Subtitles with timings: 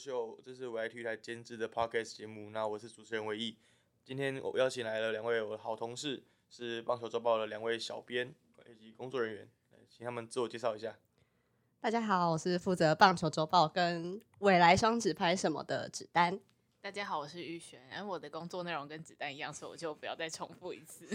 [0.00, 2.48] 秀，这是我爱体育台监制的 podcast 节目。
[2.48, 3.54] 那我是主持人唯一。
[4.02, 8.34] 今天我邀请来了两位我的好同事，是棒球周报的两位小编
[8.66, 9.50] 以及工作人员，
[9.90, 10.96] 请他们自我介绍一下。
[11.80, 16.40] 大家好，我是负责棒球周报跟未来双指拍什么的子丹。
[16.80, 17.86] 大家好，我是玉璇。
[17.90, 21.06] 哎，我的工作内容跟子丹一样，所以我就不要再重复一次。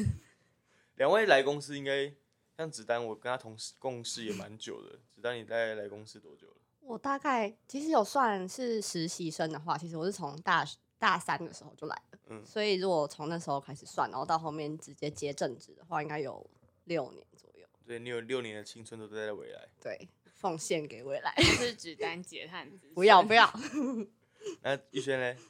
[0.98, 2.13] 两位来公司应该
[2.55, 4.99] 像子丹，我跟他同事共事也蛮久的。
[5.12, 6.58] 子丹，你大概来公司多久了？
[6.86, 10.64] 我大概其实有算是实习生的话，其实我是从大
[11.00, 16.48] 大三的时候就来了，嗯，所以如果从那时候开始算，然后到后面直接接正职的话，应该有
[16.84, 17.68] 六年左右。
[17.86, 21.34] 对你有六年的青春都在未来，对，奉献给未来。
[21.38, 23.52] 是只单结汉子， 不要不要。
[24.62, 25.42] 那玉轩呢？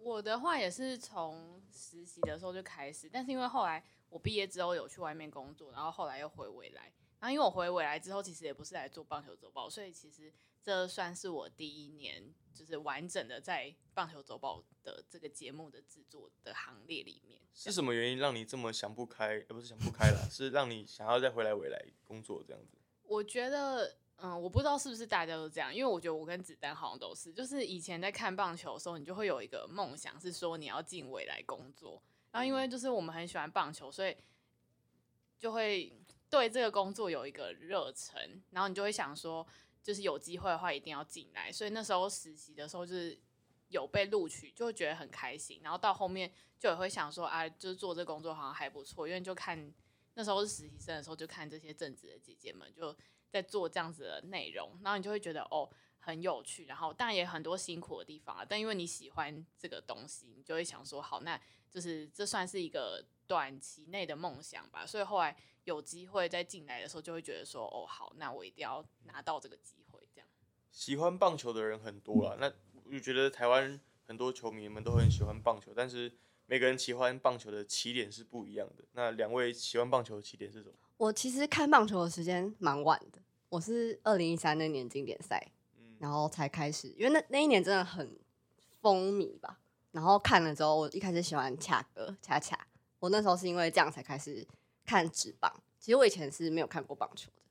[0.00, 6.90] 我的话也是从实习的时候就开始，但是因为后来我毕业之后有去外面工作，然后后来又回未来。
[7.20, 10.32] 然后因为我回未来之后，其实也不是来做棒球周报，所以其实。
[10.62, 17.40] 这算是我第一年，就是完整的在棒球周报的这个节目的制作的行列里面。
[17.52, 19.44] 是什么原因让你这么想不开？
[19.48, 22.78] 呃，不是想不开了，是让你想要再回来未来工作这样子。
[23.02, 32.00] 我觉得，嗯，我不知道是不是大家都这样，因为我觉得我跟子丹好像都是，就是以前在看棒球的时候，你就会有一个梦想，是说你要进未来工作。
[32.30, 34.16] 然后因为就是我们很喜欢棒球，所以
[35.38, 35.92] 就会
[36.30, 39.44] 对这个工作有一个热忱，然后你就会想说。
[39.82, 41.50] 就是有机会的话，一定要进来。
[41.50, 43.18] 所以那时候实习的时候，就是
[43.68, 45.60] 有被录取，就会觉得很开心。
[45.62, 49.72] 然后到后面就也会想说，啊，就是做这工作好像还不错，因为就看
[50.14, 52.94] 那时候是实习生的时候，就看这些正职的姐姐们就
[53.30, 55.68] 在做这样子的内容，然后你就会觉得哦
[56.02, 56.66] 很有趣。
[56.66, 64.84] 然后当然也很多辛苦的地方啊，但因为你喜欢这个东西，你就会想说，好，那就是这算是一个短期内的梦想吧。
[64.84, 65.34] 所以后来。
[65.64, 70.00] 有机会再进来的时候，就会觉得说，哦，好，那我一定要拿到这个机会。
[70.12, 70.28] 这样，
[70.72, 72.52] 喜欢棒球的人很多了，那
[72.84, 76.12] 我就觉得台湾很多球迷们都很喜欢棒球，但是
[76.46, 78.82] 每个人喜欢棒球的起点是不一样的。
[78.90, 80.74] 那两位喜欢棒球的起点是什么？
[80.96, 85.51] 我其实看棒球的时间蛮晚的，我是二零一三那年经典赛，
[86.02, 88.18] 然后才开始，因为那那一年真的很
[88.80, 89.60] 风靡吧。
[89.92, 92.66] 然后看了之后，我一开始喜欢恰哥恰恰，
[92.98, 94.46] 我那时候是因为这样才开始。
[94.84, 95.48] 看纸棒，
[95.78, 97.42] 其实我以前是没有看过棒球的，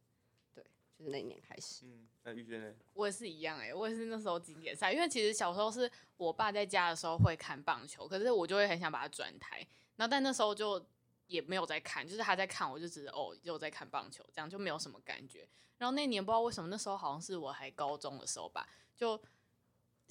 [0.54, 0.64] 对，
[1.00, 1.86] 就是那一年开始。
[1.86, 2.74] 嗯，那玉娟呢？
[2.94, 10.86] 我也是一样哎，我也是那时候经典赛，因为其实小时候是我爸在家的时候会看棒球，可是我就会很想把它转台，然后但那时候就
[11.32, 15.48] 也没有在看，就是他在看，我就只是哦又在看棒球，这样就没有什么感觉。
[15.78, 19.20] 然后那年不知道为什么，那时候好像是我还高中的时候吧，就。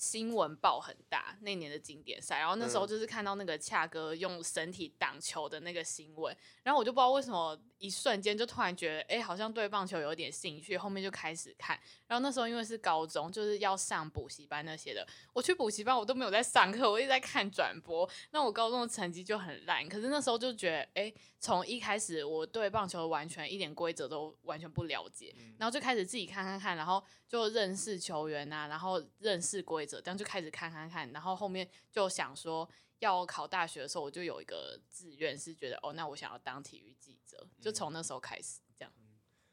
[0.00, 11.78] 新闻报很大，那年的经典赛，然后那时候就是看到那个恰哥用身体挡球的那个新闻，然后我就不知道为什么一瞬间就突然觉得，哎，好像对棒球有点兴趣，后面就开始看。
[12.06, 18.08] 然后那时候因为是高中，就是要上补习班那些的，我去补习班我都没有在上课，我一直在看转播。
[18.30, 29.98] 那我高中的成绩就很烂，可是那时候就觉得，哎，从一开始我对棒球完全一点规则都完全不了解，然后就开始自己看看看，然后就认识球员啊，然后认识规则。
[30.02, 32.68] 这样就开始看看看，然后后面就想说
[32.98, 38.92] 要考大学的时候，我就有一个志愿是觉得哦，那我想要当体育记者，就从那时候开始这样。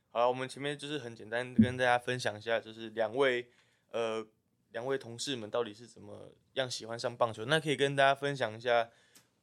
[0.09, 3.49] 好了，我们前面就是很简单跟大家分享一下，就是两位
[3.91, 4.27] 呃
[4.71, 8.89] 两位同事们到底是怎么样喜欢上棒球，那可以跟大家分享一下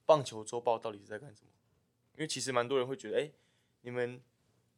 [0.05, 1.51] 棒球周报到底是在干什么？
[2.15, 3.31] 因为其实蛮多人会觉得，哎，
[3.83, 4.21] 你们。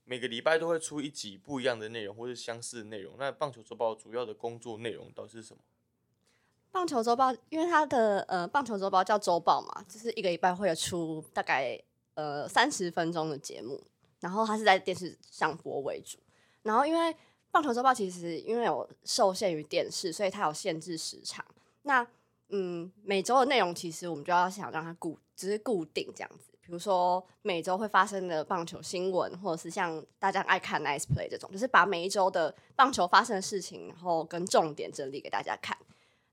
[0.09, 3.17] 每个礼拜都会出一集不一样的内容，或是相似的内容。
[3.19, 5.61] 那棒球周报主要的工作内容到底是什么？
[6.71, 11.77] 棒球周报，因为它的呃，棒球周报叫周报嘛，就是一个礼拜会有出大概
[12.15, 13.83] 呃三十分钟的节目，
[14.21, 16.19] 然后它是在电视上播为主。
[16.63, 17.13] 然后因为
[17.51, 21.45] 棒球周报其实因为有受限于电视，所以它有限制时长。
[21.83, 22.07] 那
[22.51, 26.56] 嗯，每周的内容其实我们就要想让它固，只是固定这样子。
[26.67, 35.79] 比如说每周会发生的棒球新闻，或者是像大家爱看 Nice Play 这种，就是把每一周的棒球发生的事情，然后跟重点整理给大家看。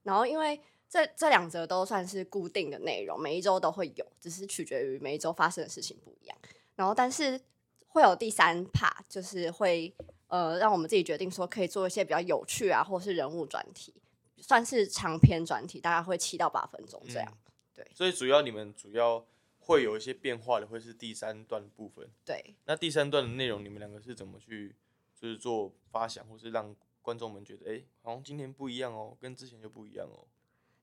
[0.02, 0.60] 然后，因为
[0.90, 6.36] 这这两则都算是固定的内容，每一周都会有，只是取决于每一周发生的事情不一样。
[6.74, 7.40] 然后，但是
[7.86, 9.94] 会有第三 part，就是会
[10.26, 13.94] 呃让我们自己决定说可以做一些比较有趣啊，或是人物专题，
[14.38, 17.32] 算是长篇专题，大概会七到八分钟这样。
[17.72, 19.24] 对，所以主要你们主要
[19.64, 22.08] 会有一些变化的，会是第三段部分。
[22.24, 24.74] 对，那第三段的内容，你们两个是怎么去
[25.18, 26.74] 就是做发想，或是让？
[27.04, 30.24] 观众们觉得，哎，好像今天不一样哦，跟之前就不一样哦。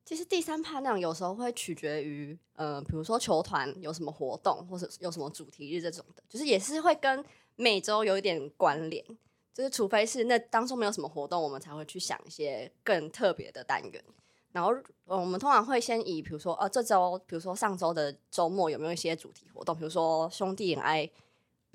[0.06, 7.25] 其实第三趴那样有时候会取决于，呃，比如说球团有什么活动，或者有什么主题日这种的，就是也是会跟
[7.56, 9.04] 每周有一点关联。
[9.51, 14.04] 就是除非是那当中没有什么活动，我们才会去想一些更特别的单元。
[14.51, 14.71] 然后，
[15.06, 19.75] 呃我们通常会先以比如说，呃，这周，比如说上周的周末有没有一些主题活动？
[19.75, 21.09] 比如说兄弟很爱，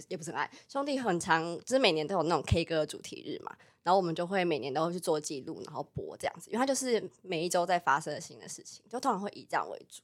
[0.09, 3.57] 也不是很爱，兄弟很长，就是每年都有那种 K 歌主题日嘛。
[3.83, 10.03] 然后我们就会每年都会去做记录，然后播这样子，因为它就是每一周在发生的新的事情，就通常会以这样为主。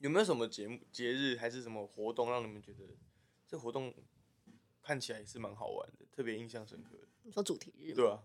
[0.00, 2.80] 有没有什么节目、节日还是什么活动让你们觉得
[3.48, 3.94] 这活动
[4.82, 7.08] 看起来也是蛮好玩的，特别印象深刻的？
[7.22, 7.94] 你说主题日？
[7.94, 8.18] 对啊，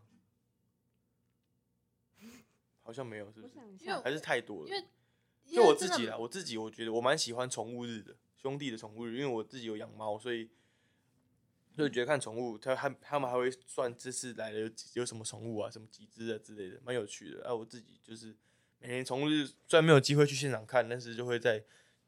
[2.87, 3.53] 好像没有，是不是？
[3.81, 4.73] 因为还是太多了因。
[4.73, 4.87] 为
[5.53, 10.49] 就我自己啦，我自己我觉得我蛮喜欢宠物日的，兄弟的宠物日，因为我自己有养猫，所以
[11.75, 17.45] 所以觉得看宠物，他他他们还会算这次来了有几有什么宠物啊，什么几只啊之类的，蛮有趣的。
[17.45, 18.33] 啊，我自己就是
[18.79, 21.61] 每年宠物日虽然没有机会去现场看，但是就会在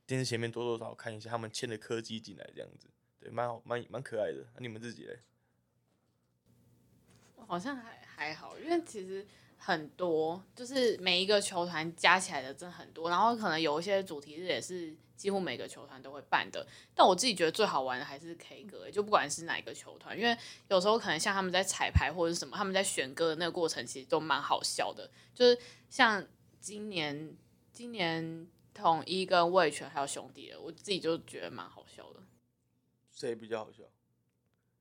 [0.05, 2.87] 电视前面多多少少看一下他们牵的柯基进来这样子，
[3.19, 4.47] 对，蛮好蛮蛮可爱的。
[4.55, 5.19] 那、你们自己嘞？
[7.47, 9.25] 好像还还好，因为其实
[9.61, 16.65] 很多，就是每一个球团加起来的真的很多，然后可能有一些主题日也是几乎每个球团都会办的。
[16.95, 20.35] 但我自己觉得最好玩的还是 K 歌、欸就不管是哪一个球团，因为
[20.69, 25.11] 有时候可能像他们在彩排或者是什么，他们在选歌的那个过程其实都蛮好笑的。
[25.35, 25.59] 就是
[25.89, 26.25] 像
[26.61, 27.35] 今年
[27.73, 32.21] 今年统一跟魏权还有兄弟的，我自己就觉得蛮好笑的。
[33.11, 33.83] 谁比较好笑？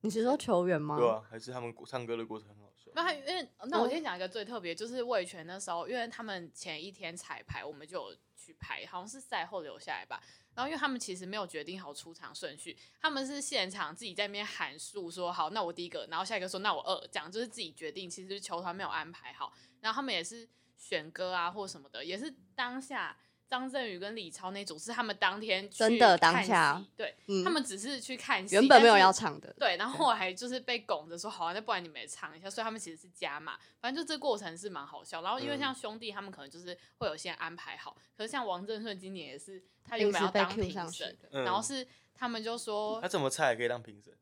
[0.02, 0.96] 你是说球员吗？
[0.96, 2.67] 对啊，还是他们唱歌的过程很好笑？
[2.98, 10.20] 那还因为那我先讲一个最特别，就是魏权那时候，因为他们前一天彩排，我们就有去排，好像是赛后留下来吧。
[10.56, 18.10] 然后因为他们其实没有决定好出场顺序，他们是现场自己在那边喊数说好，那我第一个，然后下一个说那我二，这样就是自己决定。
[18.10, 23.16] 其实球团没有安排好，然后他们也是选歌啊或什么的，也是当下
[23.48, 35.22] 张振宇跟李超那组是他们当天去真的当看下戏对、嗯他们只是去看戏，原本没有要唱的，对，然后我还就是被拱着说，好啊，那不然你们也唱一下，所以他们其实是加码，反正就这过程是蛮好笑。
[35.22, 44.12] 然后因为嗯像兄弟他们可能就是会有些安排好，可是像王振顺今年也是，他原本要当评审，然后是他们就说他怎么菜也可以当评审？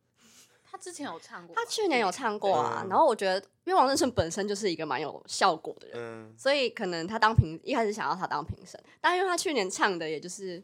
[0.69, 2.89] 他之前有唱过，他去年有唱过啊，嗯。
[2.89, 10.63] 然后我觉得，因为王振顺本身就是一个蛮有效果的人，嗯，所以可能他当评一开始想要他当评审，但因为他去年唱的也就是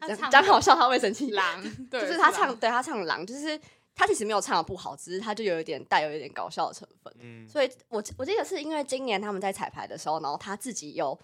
[0.00, 3.58] 讲他唱讲好笑，他会生气， 狼，对，就是他唱对他唱狼，就是
[3.94, 7.14] 他其实没有唱的不好，只是他就有一点带有一点搞笑的成分。
[7.20, 11.18] 嗯，所以我我记得是因为今年他们在彩排的时候，然后他自己有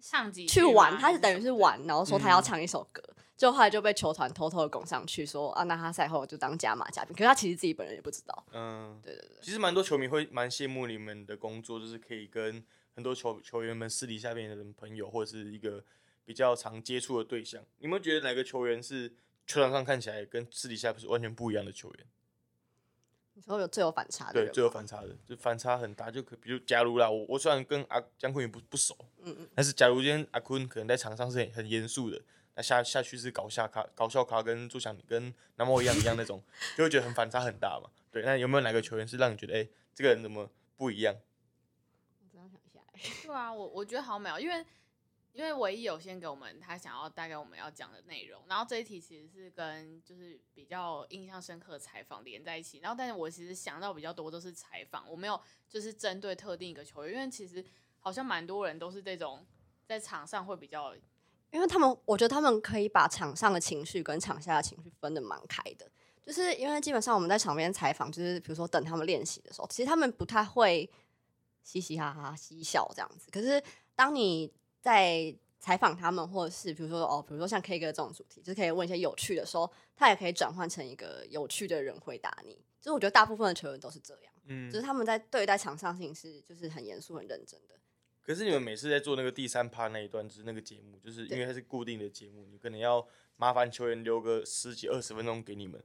[0.00, 2.42] 唱几去玩，他是等于是玩，然后说他要嗯。
[2.42, 3.02] 唱一首歌，
[3.36, 8.46] 就后来就被球团偷偷的拱上去说啊，那他赛后就当加码嘉宾，可是他其实自己本人也不知道。
[8.52, 12.64] 嗯，对对对，其实蛮多球迷会蛮羡慕你们的工作，就是可以跟
[12.94, 15.84] 很多球球员们私底下变成朋友，或者是一个
[16.24, 17.64] 比较常接触的对象。
[17.78, 19.08] 你们觉得哪个球员是
[19.46, 22.06] 球场上看起来跟私底下不是完全不一样的球员？
[23.36, 26.08] 你说有最有反差的对，最有反差的，就反差很大。
[26.08, 32.22] 就可比如，假如啦，我我虽然跟阿江坤也不不熟，嗯嗯，但是假如今天阿坤可能在场上是很很严肃的，
[32.56, 36.42] 那下下去是搞笑咖，搞笑咖跟朱翔跟南莫一样一样那种，
[36.76, 37.90] 就会觉得很反差很大嘛。
[38.10, 41.16] 对，那有没有哪个球员是让你觉得，哎、这个人怎么不一样？
[42.20, 44.64] 我真的想一下欸， 对啊，我我觉得好美哦，因为
[45.32, 57.64] 因为唯一有先给我们他想要带给我们要讲的内容，然后这一题其实是跟就是比较印象深刻的采访连在一起，然后但是我其实想到比较多都是采访，我没有就是针对特定一个球员，因为其实
[57.98, 59.44] 好像蛮多人都是这种
[59.84, 60.94] 在场上会比较
[61.54, 65.88] 因为他们，我觉得他们可以把场上的情绪跟场下的情绪分的蛮开的，
[66.26, 70.90] 就是因为基本上我们在场边采访，就是比如说等他们练习的时候，其实他们不太会
[71.62, 73.30] 嘻嘻哈哈嬉笑这样子。
[73.30, 73.62] 可是
[73.94, 82.54] 当你在采访他们，或者是比如说哦，比如说像 K 歌这种主题，就是可以问一些有趣的时候，他也可以转换成一个有趣的人回答你。
[82.80, 87.76] 就是我觉得大部分的球员都是这样，嗯就是他们在对待场上事情是就是很严肃、很认真的。
[88.24, 95.82] 可是你们每次在做那个第三趴那一段，就是那个节目，就是因为它是固定的节目，你可能要麻烦球员留个十几二十分钟给你们。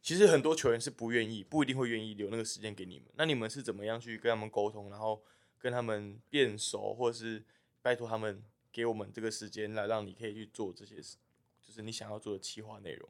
[0.00, 3.08] 其实很多球员是不愿意，不一定会愿意留那个时间给你们。
[3.16, 5.22] 那你们是怎么样去跟他们沟通，然后
[5.58, 7.44] 跟他们变熟，或者是
[7.82, 8.42] 拜托他们
[8.72, 11.16] 给我们这个时间来让你可以去做这些事，
[11.60, 13.08] 就是你想要做的企划内容。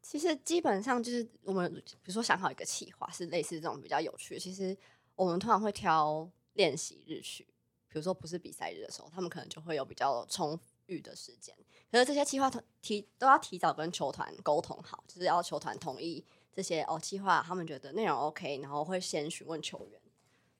[0.00, 4.74] 其实基本上就是我们比如说想好一个企划是类似这种比较有趣的，其实
[5.16, 7.46] 我们通常会挑练习日去，
[7.90, 11.54] 比如说不是比赛日的时候，他们可能就会有比较充裕的时间。
[11.90, 20.00] 可是这些计划提都要提早跟球团沟通好，就是要球团同意这些哦计划，他们觉得内容 OK，然后会先询问球员。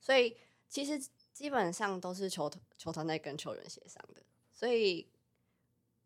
[0.00, 0.36] 所以
[0.68, 1.00] 其实
[1.32, 4.22] 基本上都是球团球团在跟球员协商的，
[4.52, 5.06] 所以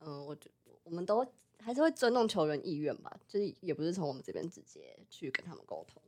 [0.00, 0.50] 嗯，我觉
[0.82, 1.26] 我们都
[1.58, 6.02] 还是会尊重球员意愿吧，就是也不是从我们这边直接去跟他们沟通。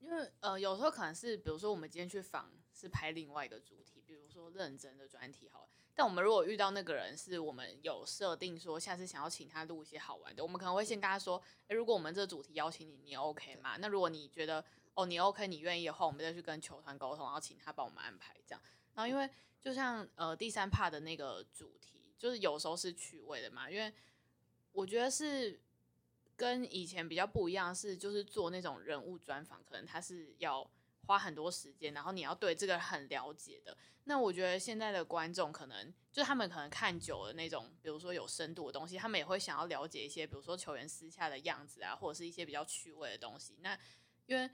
[0.00, 4.02] 因为呃，有时候可能是比如说我们今天去访是拍另外一个主题，
[4.34, 5.68] 说认真的专题好了。
[5.94, 13.76] 但我们如果遇到那个人是我们有设定说下次想要请他录一些好玩的，我们可能会先跟他说，诶，如果我们这个主题邀请你，你 OK 吗？
[13.78, 14.64] 那如果你觉得
[14.94, 18.60] 哦你 OK，你愿意的话，我们再去跟球团沟通，然后请他帮我们安排这样。
[18.94, 19.30] 然后因为
[19.62, 23.92] 就像呃第三 part 的那个主题，就是有时候是趣味的嘛，因为
[24.72, 25.60] 我觉得是
[26.36, 30.68] 跟以前比较不一样，是就是做那种人物专访，可能他是要
[31.06, 33.76] 花很多时间，然后你要对这个很了解的。
[34.04, 43.58] 那我觉得现在的观众可能就是他们可能看久了那种，比如说有深度的东西，他们也会想要了解一些，比如说球员私下的样子啊，或者是一些比较趣味的东西。
[43.62, 43.78] 那
[44.26, 44.50] 因为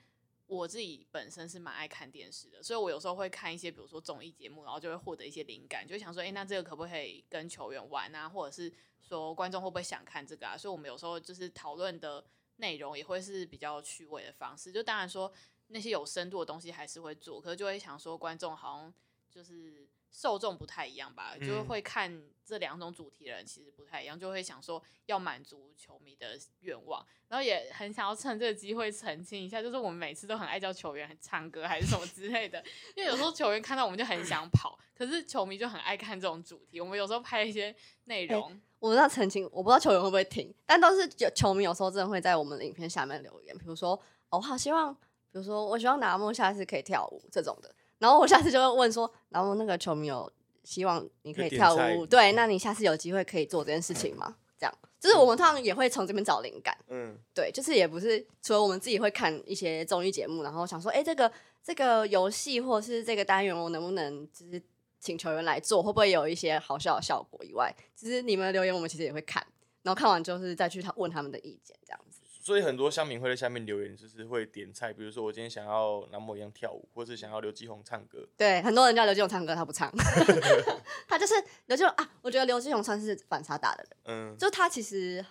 [0.46, 8.28] 我自己本身是蛮爱看电视的，所以我有时候会看一些，比如说综艺节目，然后就会获得一些灵感，就想说，诶，那这个可不可以跟球员玩啊？
[8.28, 10.56] 或者是说观众会不会想看这个啊？
[10.56, 12.24] 所以我们有时候就是讨论的
[12.56, 14.72] 内容也会是比较趣味的方式。
[14.72, 15.32] 就当然说
[15.70, 18.92] 那些有深度的东西还是会做，可是就会想说观众好像
[19.30, 32.62] 就是受众不太一样吧，就是嗯会看这两种主题的人其实不太一样，就会想说要满足球迷的愿望，然后也很想要趁这个机会澄清一下，就是我们每次都很爱叫球员唱歌还是什么之类的，
[32.96, 37.74] 因为有时候球员看到我们就很想跑，可是球迷就很爱看这种主题，我们有时候拍一些
[38.04, 38.60] 内容。
[38.80, 43.92] 我不知道澄清，我不知道球员会不会听，但都是有球迷有时候真的会在我们的影片下面留言，比如说，
[44.30, 44.96] 哦，我好希望，
[45.32, 50.30] 比如说，我希望拿莫下次可以跳舞这种的，然后我下次就会问说，然后那个球迷有
[50.64, 54.36] 希望你可以跳舞，对，那你下次有机会可以做这件事情吗？
[54.58, 61.30] 这样，就是我们通常也会从这边找灵感，嗯，对，就是也不是除了我们自己会看一些综艺节目，然后想说，哎、这个
[61.62, 64.62] 这个游戏或者是这个单元，我能不能就是
[64.98, 69.42] 请球员来做，会不会有一些好笑的效果以外，其实你们的留言我们其实也会看，
[69.82, 72.00] 然后看完就是再去他问他们的意见，这样。
[72.09, 72.09] 子。
[72.40, 79.92] 所以很多乡民会在下面留言，就是会点菜，比如说我今天想要南模一样跳舞，或是想要刘继宏唱歌，对，很多人叫刘继勇唱歌，他不唱，
[81.06, 81.34] 他就是
[81.66, 82.10] 刘继勇啊。
[82.22, 85.24] 我觉得刘继勇算是反差大的人，嗯，就他其实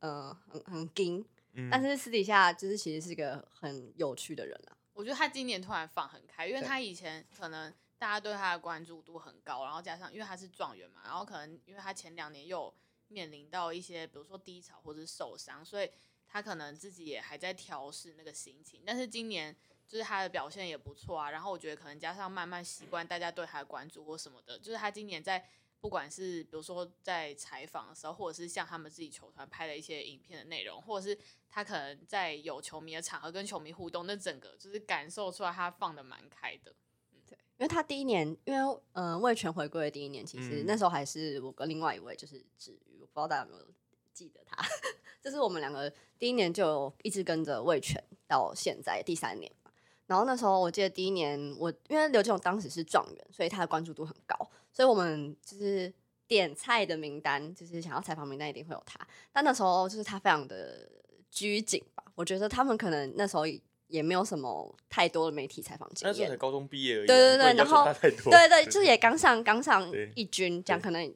[0.00, 4.76] 呃很很硬，嗯但是私底下就是其实是一个很有趣的人啊。
[4.92, 12.74] 我觉得他今年突然放很开，因为他以前可能大家对他的关注度很高，然后加上因为他是状元嘛，然后可能因为他前两年又
[13.08, 15.90] 面临到一些比如说低潮或者是受伤，所以
[16.30, 18.82] 他可能自己也还在调试那个心情。
[18.86, 19.54] 但是今年
[19.88, 25.44] 就是他的表现也不错啊，然后我觉得可能加上慢慢习惯大家对他的关注或什么的，就是他今年在
[25.80, 31.18] 不管是比如说在采访的时候，或者是像他们自己球团拍的一些影片的内容，或者是
[31.48, 36.74] 他可能在有球迷的场合跟球迷互动，那整个就是感受出来他放的蛮开的。
[37.26, 43.66] 对因为他第一年，因为嗯、呃、魏权回归的第一年，其实嗯那时候还是我跟另外一位就是子瑜，我不知道大家有没有
[44.12, 44.56] 记得他，
[45.22, 49.70] 就是我们两个第一年就一直跟着魏权到现在第三年嘛。
[50.06, 54.36] 然后那时候我记得第一年我因为刘建勇当时是状元，所以他的关注度很高，
[54.72, 55.92] 所以我们就是
[56.26, 58.98] 点菜的名单，就是想要采访名单一定会有他。
[59.32, 60.88] 但那时候就是他非常的
[61.30, 63.44] 拘谨吧，我觉得他们可能那时候
[63.86, 66.36] 也没有什么太多的媒体采访经验那时候才。
[66.36, 71.14] 高中毕业而已啊，对对对然后对对，就是也刚上刚上对一军，这样可能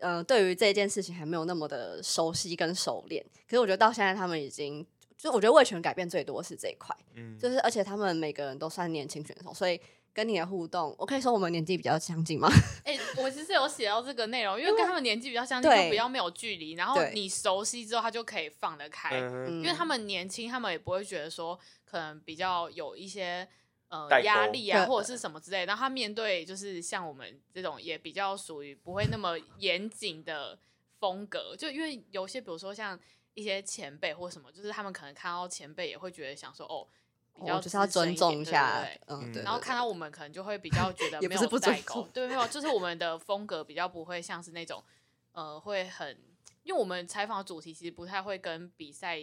[0.00, 3.24] 呃，对于这件事情还没有那么的熟悉跟熟练。
[3.48, 9.80] 可是我觉得到现在他们已经，就我觉得魏权改变最多是这一块，嗯，就是而且他们每个人都算年轻选手，所以
[10.12, 12.48] 跟你的互动，我可以说我们年纪比较相近吗？
[12.84, 19.10] 哎、我其实有写到这个内容，因为跟他们年纪比较相近，就比较没有距离，然后你熟悉之后，他就可以放得开。
[19.20, 23.46] 嗯因为他们年轻，他们也不会觉得说可能比较有一些
[23.90, 25.66] 呃压力啊，或者是什么之类的。
[25.66, 30.58] 然后他面对就是像我们这种也比较属于不会那么严谨的
[30.98, 32.98] 风格，就因为有些比如说像
[33.34, 36.88] 一些前辈或什么，就是他们可能看到前辈也会觉得想说哦。
[37.32, 39.42] 比较我就是要尊重一下对对，嗯，嗯对。
[39.44, 44.82] 然后看到我们可能就会比较觉 得也没有代沟，对，没有，就是我们的风格比较不会像是那种
[45.32, 46.18] 呃会很，
[46.64, 49.18] 因为我们采访的主题其实不太会跟比赛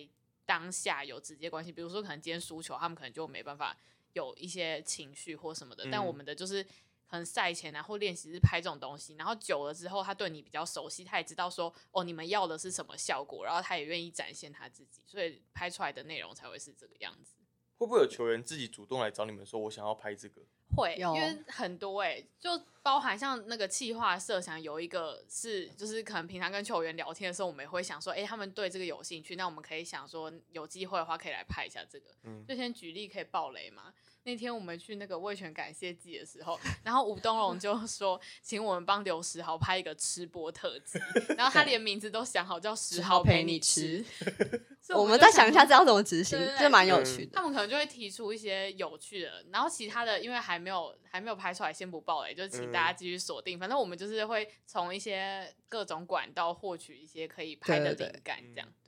[0.45, 3.77] 当下有直接关系，比如说可能今天输球，他们可能就没办法
[4.17, 6.65] 有一些情绪或什么的，但嗯我们的就是。
[7.09, 17.35] 可能赛前啊或练习是拍这种东西，然后久了之后，他对你比较熟悉，他也知道说哦你们要的是什么效果，然后他也愿意展现他自己，所以拍出来的内容才会是这个样子。
[17.77, 20.41] 会不会有球员自己主动来找你们说，我想要拍这个？
[20.75, 32.13] 会，因为很多哎、就包含像那个企划设想有一个是，就是可能平常跟球员聊天的时候，我们也会想说，哎、他们对这个有兴趣，那我们可以想说，有机会的话可以来拍一下这个。
[32.23, 33.93] 嗯就先举例可以爆雷嘛，
[34.27, 40.99] 那天我们去那个味全感谢祭的时候，然后吴东荣就说，请我们帮刘石豪拍一个吃播特辑，
[41.37, 44.03] 然后他连名字都想好，叫石豪陪你吃。
[44.93, 47.31] 我们就再想一下这要怎么执行对对，对就蛮有嗯趣的。
[47.35, 53.57] 他们可能就会提出一些有趣的，然后其他的因为还没有还没有拍出来，先不爆雷，就请大家继续锁定。
[53.57, 58.86] 反正我们就是会从一些各种管道获取一些可以拍的对对对灵感，这样对。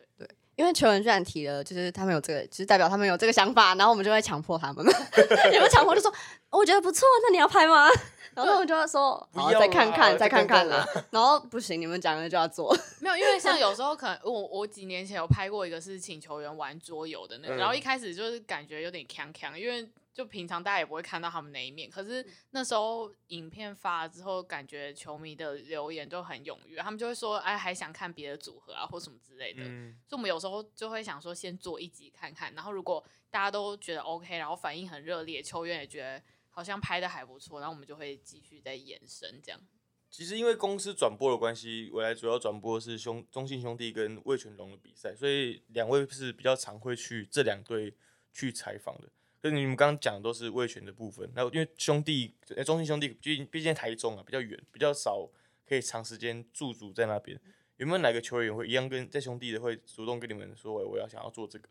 [0.60, 4.86] 因为球员居然提了，就是他们有这个，就是代表他们有这个想法，然后我们就会强迫他们，
[5.48, 6.14] 有没有强迫就说
[6.50, 7.88] 我觉得不错，那你要拍吗？
[8.36, 10.86] 然后他们就会说再看看，再看看啦。
[11.12, 12.78] 然后不行，你们讲了就要做。
[13.00, 39.62] 没有，因为像有时候可能我我几年前有拍过一个是请球员玩桌游的那个，嗯然后一开始就是感觉有点强强，因为就平常大家也不会看到他们那一面，可是那时候影片发了之后，感觉球迷的留言都很踊跃，他们就会说哎还想看别的组合啊或什么之类的，嗯，所以我们有时候就会想说先做一集看看，然后如果大家都觉得 OK，然后反应很热烈，球员也觉得好像拍的还不错，然后我们就会继续再延伸这样。
[40.10, 47.96] 其实因为公司转播的关系，未来主要转播的是兄中信兄弟跟魏全龙的比赛，所以两位是比较常会去这两队
[48.34, 49.08] 去采访的。
[49.42, 55.30] 跟你们刚刚讲的都是魏全的部分，那因为兄弟，呃中信兄弟毕竟毕竟台中啊比较远，比较少
[55.68, 57.40] 可以长时间驻足在那边。
[57.78, 61.70] 有没有哪个球员会一样跟在兄弟的会主动跟你们说，哎我要想要做这个？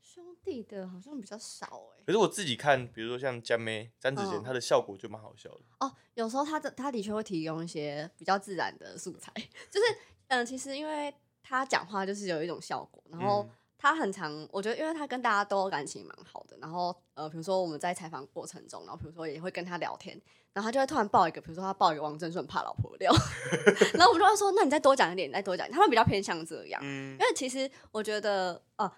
[0.00, 5.60] 兄弟的好像比较少哎、可是我自己看，比如说像江妹、詹子贤，嗯他的效果就蛮好笑的。
[5.80, 9.32] 哦，有时候他的他的确会提供一些比较自然的素材，
[9.70, 9.86] 就是
[10.28, 13.50] 嗯，其实因为他讲话就是有一种效果，然后嗯
[13.82, 20.16] 他很常，我觉得因为他跟大家都感情蛮好的，然后呃，比如说我们在采访过程中，然后比如说也会跟他聊天，
[20.52, 23.12] 然后他就会突然爆一个，比如说他爆一个王振顺怕老婆料，
[23.94, 27.14] 然后我们就会说，那你再多讲一点，你再多讲他们比较偏向这样，嗯。
[27.14, 28.88] 因为其实我觉得，呃，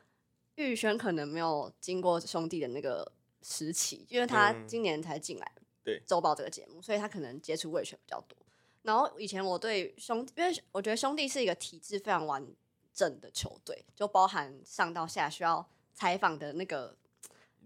[0.56, 3.10] 玉轩可能没有经过兄弟的那个
[3.40, 4.68] 时期，因为他嗯。
[4.68, 6.02] 今年才进来对。
[6.06, 8.36] 周报这个节目，所以他可能接触魏权比较多。
[8.82, 12.46] 然后以前我对兄，因为我觉得兄弟是一个体制非常完
[12.94, 16.96] 整的球队，就包含上到下需要采访的那个。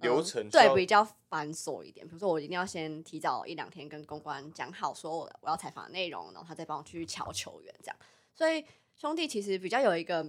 [0.00, 7.96] 呃流程对比较繁琐一点，比如说我一定要先提早一两天跟公关讲好，说我我要采访的内容，然后他再帮我去瞧球员这样。
[8.32, 8.64] 所以
[8.96, 10.24] 兄弟其实比较有一个，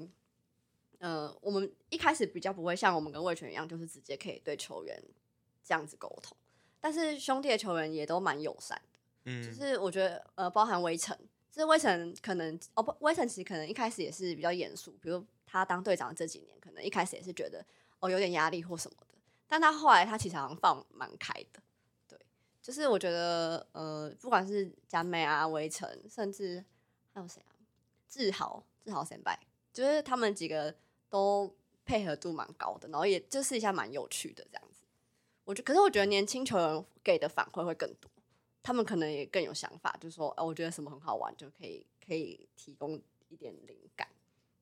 [0.98, 5.00] 呃，我们一开始比较不会像我们跟魏权一样，就是直接可以对球员
[5.64, 6.36] 这样子沟通。
[6.80, 11.16] 但是兄弟的球员也都蛮友善的，嗯，就是我觉得呃，包含围城，
[11.60, 17.62] 就是威臣可能哦不，威臣其实可能一开始也是比较严肃，比如他当队长这几年，可能一开始也是觉得
[18.00, 21.60] 哦有点压力或什么的，但他后来他其实好像放蛮开的，
[22.08, 22.17] 对，
[22.62, 26.63] 就是我觉得呃，不管是佳美啊、威臣，甚至
[27.13, 27.52] 还有谁啊，
[28.08, 29.38] 志豪、志豪先拜，
[29.74, 30.74] 就是他们几个
[31.10, 34.86] 都配合度蛮高的，然后也就是一下蛮有趣的这样子。
[35.43, 38.10] 我觉可是我觉得年轻球员给的反馈会更多，
[38.62, 44.08] 他们可能也更有想法，就是说，哦，我觉得什么很好玩，就可以可以提供一点灵感。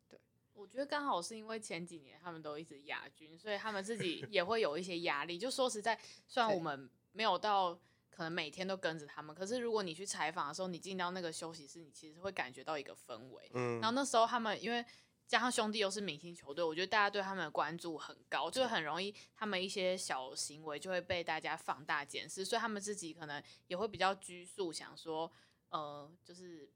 [0.09, 0.19] 对
[0.53, 5.37] 我觉得刚好是因为前几年他们都一直亚军，所以他们自己也会有一些压力。
[5.37, 7.73] 就说实在，虽然我们没有到
[8.09, 13.49] 可能每天都跟着他们，可是如果你去采访的时候，你进到那个休息室，你其实会感觉到一个氛围。
[13.53, 14.83] 嗯然后那时候他们因为
[15.27, 25.31] 加上兄弟又是明星球队，我觉得大家对他们的关注很高，就很容易他们一些小行为就会被大家放大检视，所以他们自己可能也会比较拘束，想说
[25.69, 26.69] 呃，就是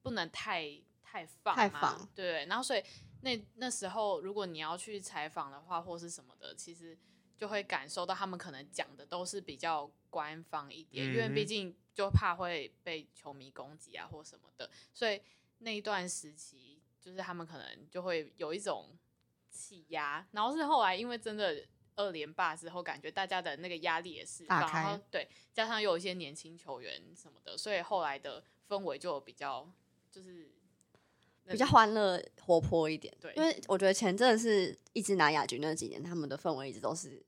[0.00, 2.46] 不能太太放嘛太放对。
[2.46, 2.82] 然后所以
[3.20, 6.96] 那那时候如果你要去采访的话，或是什么的，其实
[7.36, 15.20] 就会感受到他们可能讲的都是比较官方一点，因为毕竟就怕会被球迷攻击啊或什么的，所以
[15.58, 16.69] 那一段时期
[17.00, 18.96] 就是他们可能就会有一种
[19.50, 21.64] 气压，然后是后来因为真的
[21.96, 29.68] 二连霸之后，感觉大家的那个压力也是放，开然后对，加上又有一些年轻球员什么的，所以后来的氛围就比较
[30.10, 30.50] 就是
[31.46, 33.14] 比较欢乐活泼一点。
[33.20, 37.22] 对因为我觉得前阵是一直拿亚军那几年，他们的氛围一直都是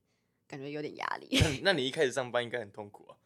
[0.46, 3.16] 感觉有点压力，那那你一开始上班应该很痛苦啊，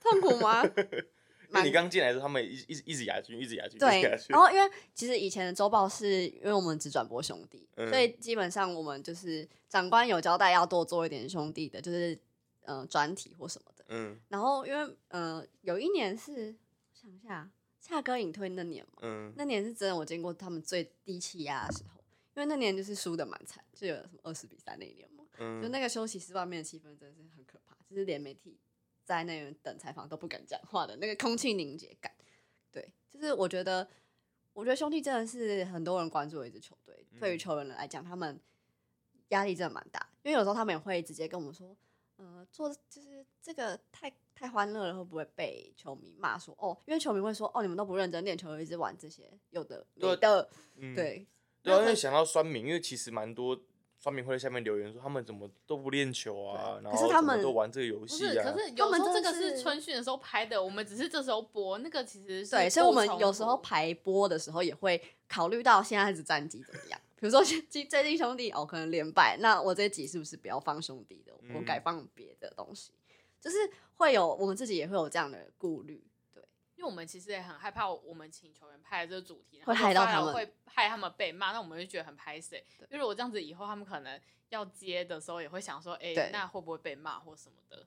[0.00, 0.62] 痛苦吗？
[1.48, 12.18] 因为你刚进来的时候，他们一一直一直亚军，一直亚军，对然后因为其实以前的周报是因为我们只转播兄弟，嗯所以基本上我们就是长官有交代要多做一点兄弟的，就是
[12.62, 13.84] 呃专题或什么的。
[13.88, 14.18] 嗯。
[14.28, 16.54] 然后因为呃有一年是
[16.90, 19.32] 我想一下，夏哥隐退那年嘛，嗯。
[19.36, 22.00] 那年是真的我见过他们最低气压的时候，
[22.34, 28.58] 因为那年就是输的蛮惨，就有什么二十比三那一年嘛，就嗯，那个休息室外面的气氛真的是很可怕，就是连媒体
[29.08, 32.12] 在那边等采访都不敢讲话的那个空气凝结感。
[32.70, 33.88] 对，就是我觉得，
[34.52, 37.06] 我觉得兄弟真的是很多人关注的一支球队。
[37.18, 38.38] 对于嗯球员来讲，他们
[39.28, 41.74] 压力真的蛮大，因为有时候他们也会直接跟我们说
[42.16, 46.76] ：“呃，做就是这个太太欢乐了，会不会被球迷骂说哦？
[46.84, 51.26] 因为球迷会说哦，你们都不认真练球，一直玩这些有的对没的，嗯，对，
[51.62, 53.58] 对啊，那可因为想到酸民，因为其实蛮多
[53.98, 58.58] 酸民会在下面留言说他们怎么都不练球啊，然后他们都玩这个游不是，戏啊可。
[58.58, 67.00] 是有时候这个是是春训的时候拍的，我们只是这时候播，那个其实是对，所以我们有时候排播的时候也会考虑到现在的战绩怎么样。
[67.18, 72.92] 比如说最最近兄弟哦可能连败，那我这一集是不是不要放兄弟的，我嗯改放别的东西？
[73.40, 73.56] 就是
[73.96, 76.04] 会有我们自己也会有这样的顾虑。
[76.78, 82.64] 对，因为我们其实也很害怕，我们请球员拍的这个主题，然会后发害到他们会害他们被骂，那我们就觉得很拍谁。
[82.90, 87.84] 因为我这样子以后他们可能要接的时候，也会想说，哎、对那会不会被骂或什么的？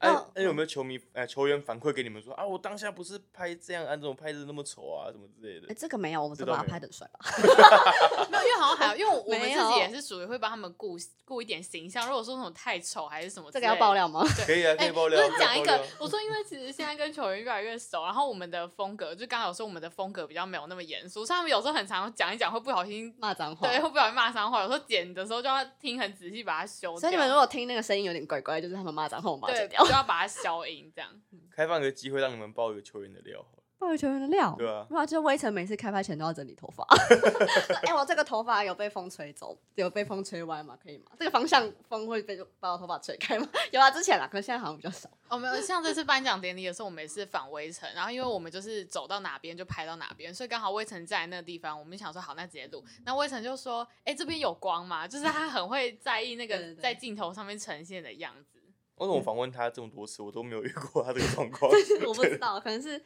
[0.00, 5.74] 哎那，那有没有球迷呃球员反馈给你们说啊，我当下不是拍这样，啊，怎么拍的那么丑啊，什么之类的哎、的？
[5.74, 7.20] 这个没有，我们这倒没有都把他拍的帅吧？
[8.32, 12.08] 没有，因为好像还有，因为我们自己也是属于会帮他们顾顾一点形象。
[12.08, 13.90] 如果说那种太丑还是什么，这个要爆。
[13.92, 14.24] 料吗？
[14.46, 15.20] 可以啊，可哎、以爆料。
[15.20, 23.68] 不是讲一个我说因为其实现在跟球员越来越熟，然后我们的风格，就刚好有说我们的风格比较没有那么严肃，所以他们有时候很常讲一讲会不小心，骂脏话。
[23.68, 26.96] 对，会不小心骂脏话，有时候剪的时候就要听很仔细把它修。
[26.96, 29.84] 所以你们如果听那个声音有点怪怪，就是他们骂脏话，我们把剪掉。
[29.90, 31.10] 就要把它消音这样。
[31.50, 33.56] 开放一个机会让你们爆一个球员的料好了。
[33.80, 36.84] 爆球员的料，对啊没有，就是微尘每次开拍前都要整理头发。
[37.88, 40.78] 哎、我这个头发有被风吹走，有被风吹歪吗？
[40.82, 41.06] 可以吗？
[41.18, 43.48] 这个方向风会被把我头发吹开吗？
[43.72, 45.08] 有啊，之前啦，可是现在好像比较少。
[45.28, 52.84] 哦，没有，像这次颁奖典礼的时候，我们也是访微尘，然后因为我们就是走到哪边就拍到哪边，所以刚好微尘在那个地方，我们想说好，那直接录。
[53.06, 58.59] 那微尘就说：“哎、这边有光吗？”就是他很会在意那个在镜头上面呈现的样子。
[59.00, 61.70] 为什么我访问他这么多次，我都没有遇过他这个状 况？
[62.06, 63.02] 我不知道，可能是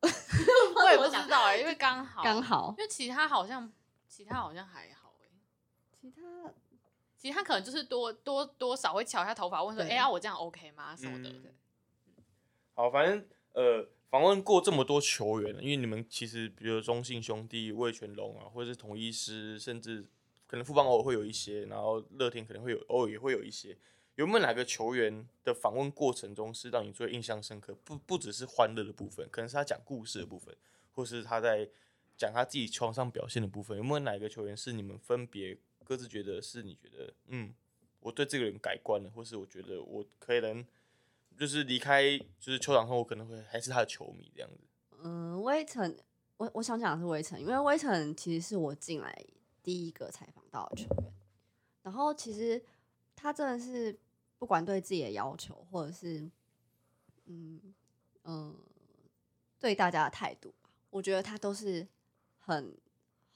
[0.02, 2.74] 我也不知道哎、因为刚好刚，好。
[2.78, 3.72] 因为其他好像
[4.08, 5.26] 其他好像还好哎、
[6.00, 6.52] 其他
[7.16, 11.28] 其他可能就是多多多少会瞧一下头发，问说：“哎、对呀、我这样 OK 吗？”什么的。
[11.30, 11.54] 嗯
[12.74, 20.06] 好，反正呃，访问过这么多球员，因为你们其实比如中信兄弟、魏全龙啊，或者是统一师，甚至
[20.46, 23.76] 可能富邦偶尔会有一些，然后乐天可能会有偶尔也会有一些。
[24.20, 27.74] 有没有哪个球员的访问过程中是让你最印象深刻？
[27.82, 30.54] 不不只是欢乐的部分，可能是他讲故事的部分，
[30.92, 31.66] 或是他在
[32.18, 33.78] 讲他自己球场上表现的部分。
[33.78, 37.54] 有没有哪个球员是你们分别各自觉得是你觉得嗯，
[38.00, 40.62] 我对这个人改观了，或是我觉得我可能
[41.38, 44.58] 就是离开就是球场后，我可能会还是他的球迷这样子。
[45.02, 45.96] 嗯，微尘，
[46.36, 49.24] 我我想讲的是微尘，因为微尘其实是我进来
[49.62, 51.10] 第一个采访到的球员，
[51.84, 52.62] 然后其实
[53.16, 53.98] 他真的是
[54.40, 56.28] 不管对自己的要求，或者是
[57.26, 57.74] 嗯
[58.24, 58.56] 嗯
[59.58, 61.86] 对大家的态度吧，我觉得他都是
[62.38, 62.74] 很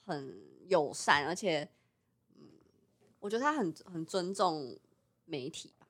[0.07, 1.69] 很友善，而且
[2.35, 2.49] 嗯，
[3.21, 4.79] 我觉得他很很尊重
[5.27, 5.87] 媒体吧，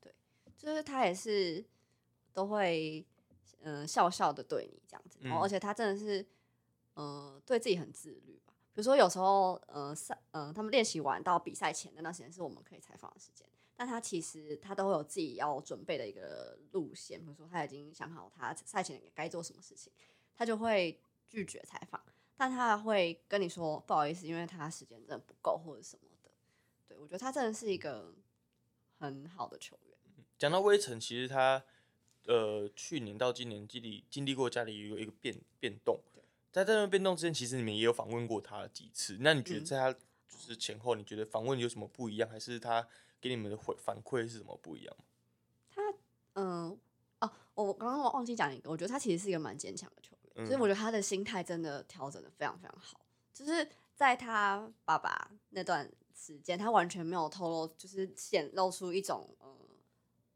[0.00, 0.14] 对，
[0.56, 1.64] 就是他也是
[2.32, 3.04] 都会
[3.62, 5.42] 嗯、呃笑笑的对你这样子，然后嗯。
[5.42, 6.24] 而且他真的是
[6.94, 8.54] 呃对自己很自律吧。
[8.72, 13.46] 比如说有时候呃赛呃他们练习完到比赛前的那时间是我们可以采访的时间，
[13.82, 19.92] 但他其实他都会有自己要准备的一个路线，比如说他已经想好他赛前该做什么事情，
[20.36, 22.00] 他就会拒绝采访，
[22.36, 26.30] 但他会跟你说不好意思，因为他时间真的不够或者什么的。
[26.86, 28.14] 对我觉得他真的是一个
[29.00, 29.96] 很好的球员。
[30.38, 31.64] 讲到威城，其实他
[32.26, 35.98] 呃去年到今年经历经历过家里有一个变变动，
[36.52, 39.16] 在这段变动之前，其实你们也有访问过他几次。
[39.18, 42.86] 那你觉得嗯在他就是前后，你觉得访问有什么不一样，还是他
[43.22, 44.96] 给你们的回反馈是什么不一样
[45.70, 45.80] 他？
[46.34, 46.78] 嗯，
[47.20, 53.00] 哦，我刚刚我忘记讲一个，我觉得他其实是一个蛮坚强的球员，所以嗯我觉得他的心态真的调整的非常非常好。
[53.32, 59.48] 就是在他爸爸那段时间，他完全没有透露，就是显露出一种呃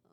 [0.04, 0.10] 呃，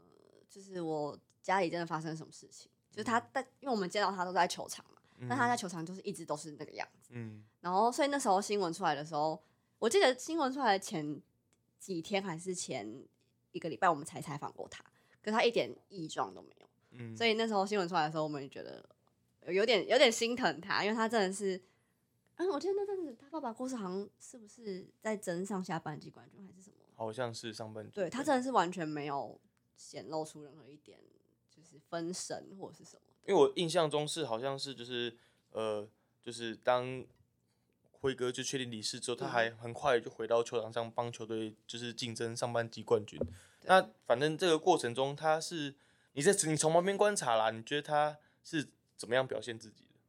[0.50, 2.72] 就是我家里真的发生什么事情。
[2.92, 7.10] 就是他在，因为我们见到他都在球场嘛，但他在球场就是一直都是那个样子。
[7.12, 9.42] 嗯然后，所以那时候新闻出来的时候，
[9.80, 11.22] 我记得新闻出来的前
[11.84, 13.04] 几天还是前
[13.52, 14.82] 一个礼拜，我们才采访过他，
[15.22, 16.69] 可是他一点异状都没有。
[16.91, 18.88] 嗯，所以那时候新闻出来的时候，我们也觉得
[19.48, 21.62] 有点有点心疼他，因为他真的是，
[22.38, 26.78] 嗯，我记得那阵子他爸爸过世，好像是不是在争上下半季冠军还是什么？
[26.96, 29.38] 好像是上半季对他真的是完全没有
[29.76, 30.98] 显露出任何一点
[31.50, 33.02] 就是分神或者是什么。
[33.28, 35.17] 因为我印象中是好像是就是
[35.52, 35.86] 呃，
[36.24, 37.06] 就是当
[38.04, 43.18] 辉哥就确定离世之后，他嗯还很快就回到球场上帮球队就是竞争上半季冠军。
[43.62, 45.74] 那反正这个过程中，他是
[46.12, 50.00] 你在你从旁边观察啦，你觉得他是怎么样表现自己的？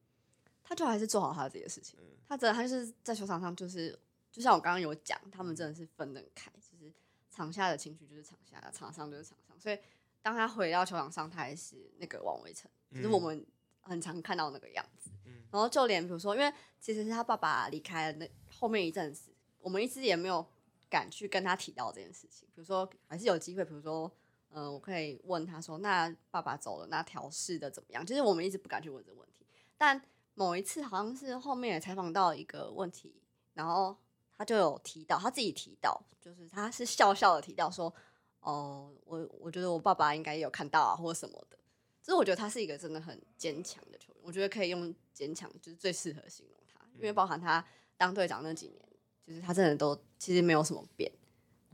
[0.65, 1.97] 他就还是做好他自己的事情。
[2.27, 3.97] 他真的，他就是在球场上，就是
[4.33, 6.93] 就像我刚刚有讲，他们真的是分得很开，就是
[7.31, 9.79] 场下的情绪就是场下的，场上就是场上，所以
[10.21, 13.47] 当他回到球场上，他还是那个王维成，就是我嗯们
[13.83, 15.11] 很常看到那个样子。
[15.55, 20.45] 然后就连比如说，因为其实是他爸爸离开了那后面一阵子，我们一直也没有
[20.91, 22.49] 敢去跟他提到这件事情。
[22.57, 24.11] 比如说，还是有机会，比如说，
[24.51, 29.47] 嗯、我可以问他说：“那爸爸走了，那调试的怎么样？”就是我们一直不敢去问这个问题。
[29.79, 30.03] 但
[30.35, 33.97] 某一次好像是后面也采访到一个问题，然后
[34.37, 37.95] 他就有提到，他自己提到，就是他是笑笑的提到说
[38.43, 41.57] ：“哦，我我觉得我爸爸应该有看到啊，或者什么的。”
[42.03, 47.65] 就是我觉得他是一个真的很坚强的球员，我觉得可以用坚强就是最适合形容他，因为包含他
[47.97, 48.83] 当队长那几年，
[49.27, 51.11] 就是他真的都其实没有什么变。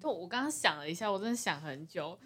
[0.01, 2.19] 对，我刚刚想了一下，我真的想很久，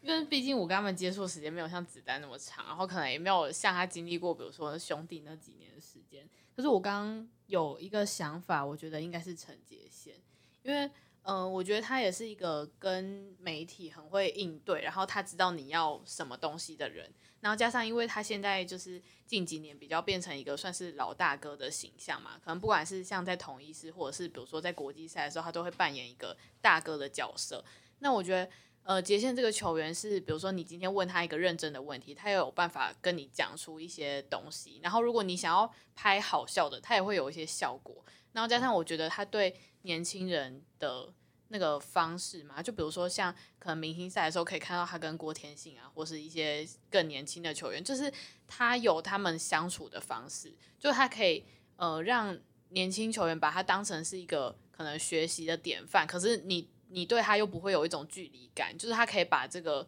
[0.00, 6.28] 因为毕竟我跟他们接触时间没有像子弹那么长，然后可能也没有像他经历过，比如说兄弟那几年的时间。
[6.56, 10.14] 可是我刚刚有一个想法，我觉得应该是陈杰宪，
[10.62, 10.90] 因为
[11.24, 17.10] 嗯、我觉得他也是一个跟媒体很会应对，然后他知道你要什么东西的人。
[17.40, 27.62] 然后加上，因为他现在就是近几年比较变成一个算是老大哥的形象嘛，可能不管是像在统一师，或者是比如说在国际赛的时候，他都会扮演一个大哥的角色。
[27.98, 28.50] 那我觉得，
[28.82, 34.80] 呃，杰森这个球员是，比如说你今天问他一个认真的问题，他也有办法跟你讲出一些东西。
[34.82, 38.04] 然后，如果你想要拍好笑的，他也会有一些效果。
[38.32, 39.54] 然后加上，我觉得他对
[39.84, 41.12] 年轻人的
[41.48, 48.12] 那个方式嘛，就比如说像可能明星赛的时候可以看到他跟郭天信啊，或是一些更年轻的球员，就是
[48.48, 51.44] 他有他们相处的方式，就他可以
[51.76, 52.36] 呃让
[52.70, 59.86] 年轻球员把他当成是一个可能学习的典范，可是你你对他又不会有一种距离感，就是他可以把这个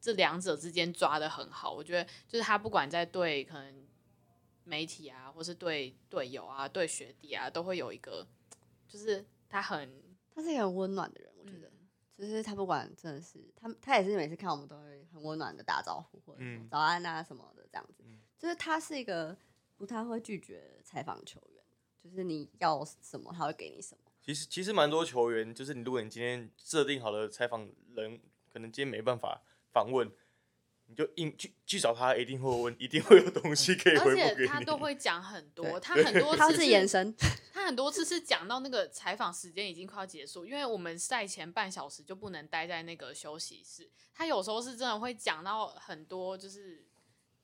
[0.00, 1.72] 这两者之间抓得很好。
[1.72, 3.86] 我觉得就是他不管在对可能
[4.64, 8.26] 媒体啊，或是对队友啊、对学弟啊，都会有一个
[8.90, 10.02] 就是他很
[10.34, 11.88] 他是一个很温暖的人，我觉得，嗯。
[12.18, 18.20] 就是他不管真的是他，他也是每次看我们都会很温暖的打招呼或者早安啊什么的这样子，嗯。
[18.38, 19.34] 就是他是一个
[19.76, 21.64] 不太会拒绝采访球员，
[22.02, 24.10] 就是你要什么他会给你什么。
[24.20, 28.20] 其实其实蛮多球员，就是你如果你今天设定好了采访人，
[28.52, 29.40] 可能今天没办法
[29.72, 30.10] 访问，
[30.90, 34.46] 你就硬去去找他，一定会问，一定会有东西可以回而复给你。
[34.46, 37.14] 且他都会讲很多， 他很多他是眼神，
[37.52, 43.88] 他很多次是讲到那个采访时间已经快要结束，因为我们赛前半小时就不能待在那个休息室。
[44.12, 46.84] 他有时候是真的会讲到很多，就是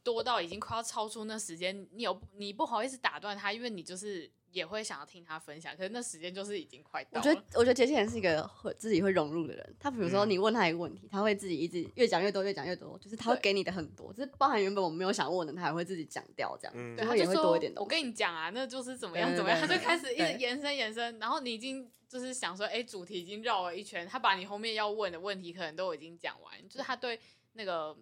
[0.06, 7.20] 多到已经快要超出那时间，你有你不好意思打断他，因为你就是也会想要听他分享，可是那时间就是已经快到了。
[7.20, 9.76] 我觉得，我觉得杰西人是一个会自己会融入的人。
[9.80, 17.84] 他比如说嗯你问他一个问题，他会自己一直越讲越多，越讲越多，就是他会给你的很多，就是包含原本我们没有想问的，他还会自己讲掉这样，嗯对，然后也会他就说多一点东西。
[17.84, 27.18] 我跟你讲啊，那就是怎么样怎么样，他就开始一直延伸延伸，然后你已经就是想说，哎、主题已经绕了一圈，他把你后面要问的问题可能都已经讲完，就是他对
[27.54, 27.96] 那个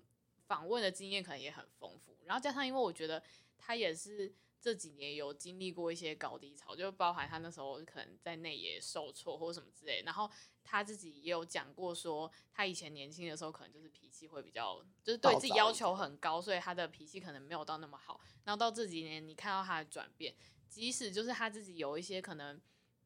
[0.47, 3.23] 访问的经验可能也很丰富，然后加上因为我觉得
[3.57, 10.31] 他也是这几年有经历过一些高低潮，就包含他那时候可能在内也受挫或什么之类，然后
[10.63, 18.21] 他自己也有讲过说，他以前年轻的时候可能就是脾气会比较，就是对自己要求很高，所以他的脾气可能没有到那么好。
[18.45, 20.35] 然后到这几年，你看到他的转变，
[20.69, 22.61] 即使就是他自己有一些可能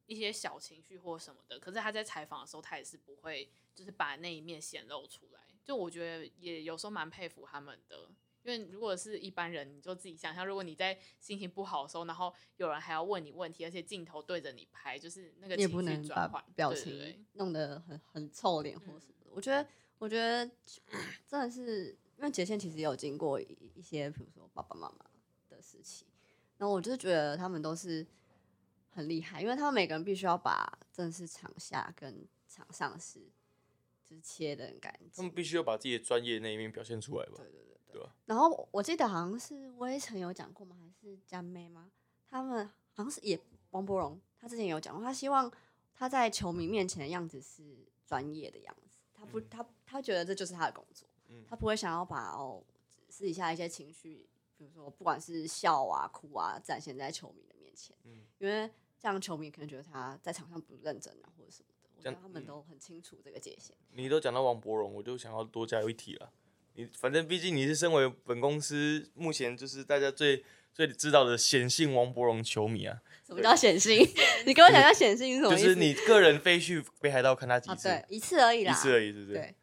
[0.07, 5.41] 一些小情绪或什么的，可是他在采访的时候，他也是不会就是把那一面显露出来。
[5.69, 8.09] 就我觉得也有时候蛮佩服他们的，
[8.43, 19.31] 因为如果是一般人，你就自己想象，如果你在心情不好的时候，然后有人还要问你问题，而且镜头对着你拍，就是那个你也不能把表情弄得很很臭脸或什么的。
[19.31, 20.51] 我觉得，我觉得
[21.29, 25.05] 真的是因为杰宪其实也有经过一一些，比如说爸爸妈妈
[25.51, 26.07] 的时期，
[26.57, 28.07] 然后我就是觉得他们都是
[28.89, 33.31] 很厉害，因为他们每个人必须要把真的是场下跟场上是
[34.09, 35.33] 就是切的很干净他们。
[35.33, 37.45] 必须要把自己的专业那一面表现出来吧对？
[37.51, 38.15] 对对对吧？
[38.27, 40.77] 然后我记得好像是威晨有讲过吗？
[40.81, 41.91] 还是佳妹吗？
[42.31, 43.39] 他们好像是也
[43.71, 45.51] 王柏荣，他之前有讲过，他希望
[45.95, 52.63] 他在球迷面前的样子是专业的样子，他不，嗯他他觉得这就是他的工作，嗯他不会想要把哦
[53.09, 61.78] 私底下一些情绪，比如说不管是笑啊、哭啊，展现在球迷的面前，嗯因为这样球迷可能觉得他在场上不认真啊，或者什么的。
[62.03, 63.77] 他们都很清楚这个界限。
[63.93, 66.31] 你都讲到王柏荣，我就想要多加一题了。
[66.75, 73.99] 你反正毕竟你是身为本公司目前就是大家最最知道的显性王柏荣球迷啊，什么叫显性？
[74.47, 75.65] 你跟我讲一下显性是什么意思？
[75.65, 79.33] 就是你个人飞去北海道看他几啊，次，对，一次而已啦，一次而已，是不是？
[79.35, 79.55] 对，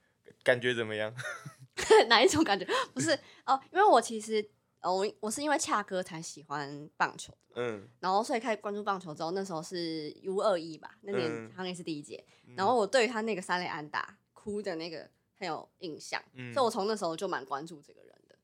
[0.43, 1.15] 感觉怎么样？
[2.09, 2.67] 哪一种感觉？
[2.93, 4.45] 不是哦，因为我其实
[4.85, 12.23] 呃，我我是因为恰哥才喜欢棒球的，嗯然后所以开始关注棒球之后，那时候是 U 二一吧，那年嗯他应该是第一届，
[12.55, 18.35] 然后我对于他那个三垒安打哭的那个很有印象，嗯所以我从那时候就蛮关注这个人的。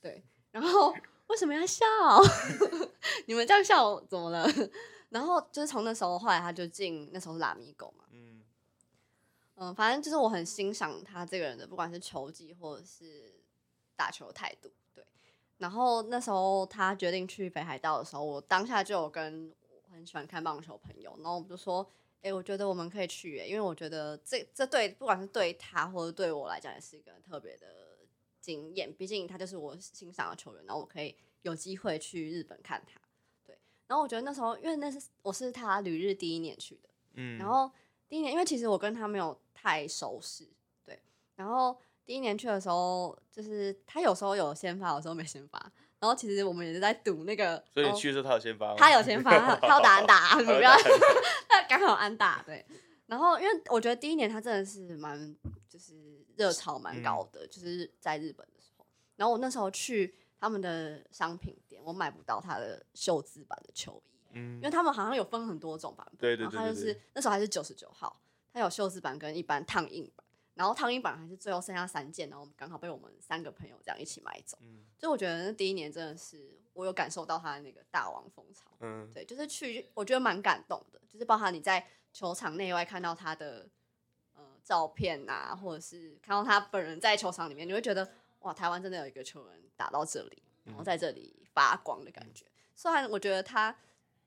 [0.00, 0.94] 对，然后
[1.26, 1.84] 为什么要笑？
[3.28, 4.48] 你们这样笑我怎么了？
[5.10, 8.42] 然后就是从那时候，后来他就进那时候是拉米狗嘛，嗯
[9.56, 13.34] 嗯，反正就是我很欣赏他这个人的，不管是球技或者是
[13.94, 14.72] 打球的态度。
[15.60, 21.86] 对，然后那时候他决定去北海道的时候，我当下就有跟我很喜欢看棒球的朋友，然后我们就说，
[22.22, 27.66] 哎、我觉得我们可以去耶，因为我觉得这这对不管是对他或者对我来讲，也是一个特别的
[28.40, 28.92] 经验。
[28.92, 33.00] 毕竟他就是我欣赏的球员，然后我可以有机会去日本看他。
[33.46, 36.88] 对，然后我觉得那时候，因为那是我是他旅日第一年去的。
[37.14, 37.70] 嗯，然后
[38.08, 40.46] 第一年，因为其实我跟他没有太熟识，
[40.84, 41.00] 对。
[41.36, 45.58] 然后第一年去的时候，就是他有时候有先发，有时候没先发。
[46.00, 48.74] 然后其实我们也是在赌那个，哦所以你去的时候他有先发吗？
[48.78, 50.72] 他有先发，他 他要打安打，不要
[51.46, 52.64] 他刚好安打，对。
[53.06, 55.36] 然后因为我觉得第一年他真的是蛮
[55.68, 58.86] 就是热潮蛮高的，就是在日本的时候。
[59.16, 68.18] 然后我那时候去他们的商品店，我买不到他的袖子版的球衣，嗯因为他们好像有分很多种版本，对对然后他就是对对对那时候还是九十九号，
[68.54, 70.24] 他有袖子版跟一般烫印版，
[70.60, 83.66] 然后烫印版还是最后剩下三件，然后我们刚好被我们三个朋友这样一起买走，嗯所以我觉得那第一年真的是我有感受到他的那个大王风潮，嗯对，就是去我觉得蛮感动的，就是包含你在球场内外看到他的
[84.34, 88.06] 呃照片啊，或者是看到他本人在球场里面，你会觉得
[88.40, 92.44] 哇，台湾真的有一个球员打到这里，然后在这里发光的感觉。
[92.76, 93.74] 虽然我觉得他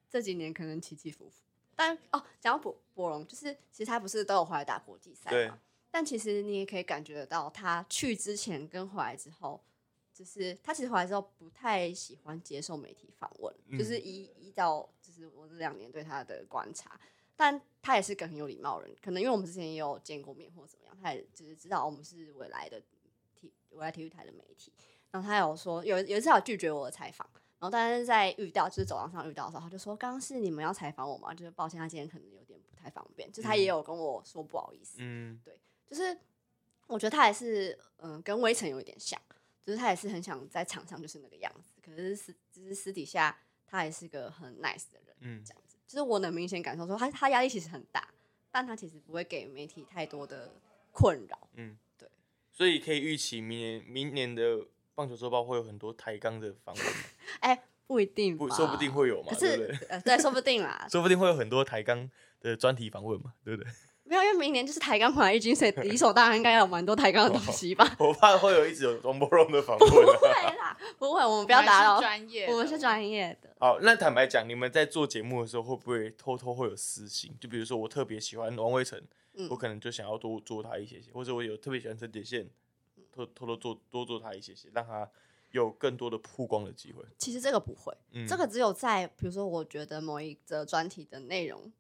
[0.09, 1.43] 这几年可能起起伏伏，
[1.75, 5.59] 但哦，讲到博博龙，就是其实他不是都有回来打国际赛对嘛？
[5.93, 9.63] 但其实你也可以感觉得到，他去之前跟回来之后，
[10.11, 16.99] 就是他其实回来之后不太喜欢接受媒体访问，就是依依照就是我这两年对他的观察，
[17.35, 22.81] 但他也是个很有礼貌的人，可能因为我们之前也有见过面或者怎么样，他也就是知道我们是未来的
[23.35, 24.73] 体未来体育台的媒体，
[25.11, 27.29] 然后他有说有有一次他有拒绝我的采访，
[27.59, 31.35] 然后但是在遇到就是走廊上遇到的时候，他就说刚刚是你们要采访我吗？
[31.35, 35.39] 就是抱歉，他今天可能有点不太方便，就他也有跟我说不好意思，嗯
[35.93, 36.17] 就是
[36.87, 39.19] 我觉得他还是，嗯、跟微尘有一点像，
[39.63, 48.07] 就是他也是很想在场上就是那个样子，可是私就是私底下他还是个很 nice 的人，嗯这样子，就是我能明显感受说他他压力其实很大，
[48.51, 50.51] 但他其实不会给媒体太多的
[50.91, 51.47] 困扰。
[51.53, 52.09] 嗯，对，
[52.51, 57.03] 所以可以预期明年明年的棒球周报会有很多抬杠的访问嘛，
[57.41, 59.75] 哎、不一定，不说不定会有嘛，可对不对？
[59.75, 63.71] 是呃，对，说不定啦， 说不定会有很多抬杠的专题访问嘛，对不对？
[64.13, 67.89] 没有，因为明年就是抬杠回来一军，所以 理所当然应该有蛮多抬杠的东西吧？
[67.97, 70.17] 我怕会有一直有王柏荣的访不问、啊。
[70.21, 73.49] 会啦，不会，我们不要打扰，专业，我们是专业的。
[73.59, 77.35] 好，那坦白讲，你们在做节目的时候，会不会偷偷会有私心？
[77.39, 79.01] 就比如说，我特别喜欢王威成，
[79.33, 82.47] 嗯我可能就想要多做他一些些，或者我有特别喜欢陈铁线，
[83.11, 85.09] 偷偷偷做多做他一些些，让他
[85.51, 87.03] 有更多的曝光的机会。
[87.17, 91.71] 其实这个不会，嗯，这个只有在比如说，我觉得某一则专题的内容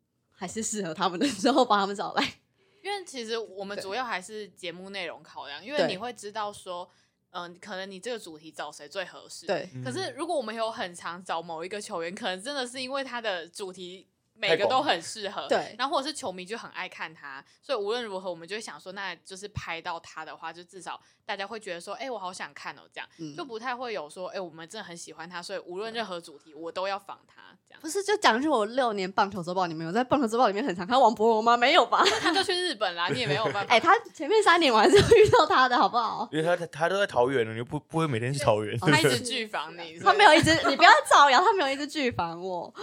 [0.43, 2.33] 还是适合他们的时候，把他们找来。
[2.83, 6.89] 因为其实我们主要还是节目内容考量，因为你会知道说，
[7.29, 9.45] 嗯、可能你这个主题找谁最合适。。
[9.45, 27.81] 对，可是如果我们有很常找某一个球员，可能真的是因为他的主题每个都很适合，对然后或者是球迷就很爱看他，所以无论如何，我们就会想说，那就是拍到他的话，就至少大家会觉得说，哎、我好想看哦，这样、嗯就不太会有说，哎、我们真的很喜欢他，所以无论任何主题我都要仿他，这样。
[27.81, 31.55] 不是就讲句我六年棒球周报，你们有在棒球周报里面很常看王博荣吗？
[31.55, 32.03] 没有吧？
[32.21, 33.73] 他就去日本啦， 你也没有办法。
[33.73, 36.27] 哎、他前面三年我还是有遇到他的，好不好？
[36.31, 38.77] 因为他他他都在桃园了，你又不不会每天去桃园。
[38.79, 42.73] 他一直 拒访你，他没有一直，你不要造谣，他没有一直拒访我。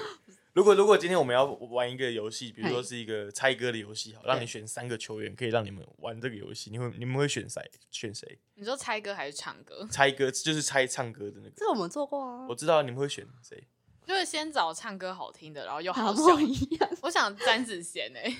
[0.53, 7.63] 如果如果今天我们要玩一个游戏，比如说是一个猜歌的游戏，好，让你选三个球员，可以让你们玩这个游戏，你会你们会选谁？
[7.91, 8.39] 选谁？
[8.55, 9.87] 你说猜歌还是唱歌？
[9.91, 11.51] 猜歌就是猜唱歌的那个。
[11.57, 13.63] 这个我们做过啊我，知道你们会选谁，
[14.05, 16.41] 就是先找唱歌好听的，然后又好好笑。
[16.41, 16.91] 一样。
[17.03, 18.37] 我想詹子贤哎、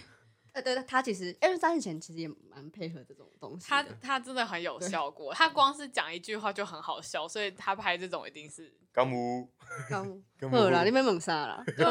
[0.53, 3.67] 呃，对，他其实因为张以前其实也蛮配合这种东西。
[3.69, 9.49] 他他真的很有效果，他光是讲一句话就很好笑，所以他拍这种一定是 干木，
[9.89, 10.05] 刚
[10.39, 11.65] 高好啦，木你们猛杀啦。
[11.77, 11.85] 对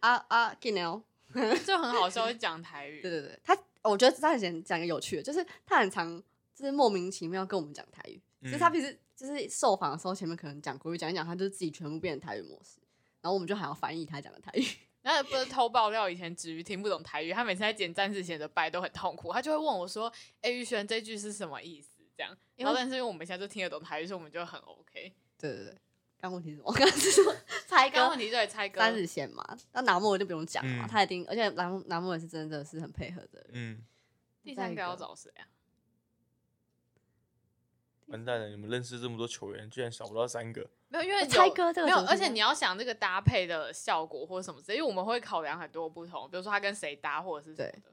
[0.00, 0.56] 啊，啊啊。
[1.66, 3.02] 就很好笑，会讲台语。
[3.02, 6.22] 对对对，他我觉得张以前讲个有趣的，就是他很常
[6.54, 12.78] 就是莫名其妙跟我们讲台语，嗯就是他平时就是受访的时候，前面可能讲国语讲一讲，他就自己全部变成台语模式，
[13.20, 14.64] 然后我们就还要翻译他讲的台语。
[15.06, 25.14] 然后不是偷爆料，以前子瑜听不懂台语，他每次在剪詹子贤的拜都很痛苦，他就会问我说：“哎、玉轩这句是什么意思？”这样，然后但是因为我们现在就听得懂台语，所以我们就很 OK。
[25.38, 25.78] 对对对，
[26.18, 26.72] 刚问题是什么？
[26.72, 27.32] 刚刚是说
[27.68, 33.50] 猜歌问题对猜歌，三十线嘛，那拿莫就不用讲了嘛，嗯他一定，而且拿拿莫也是真的是很配合的人。
[33.52, 33.84] 嗯，
[34.42, 35.46] 第三个要找谁啊？
[38.06, 38.48] 完蛋了！
[38.48, 40.68] 你们认识这么多球员，居然少不到三个。
[40.88, 47.92] 没有，因为猜歌这个没有，而且你要想这个搭配的效果或者什么之类，因为我们会考量很多不同，比如说他跟谁搭或者是什么的。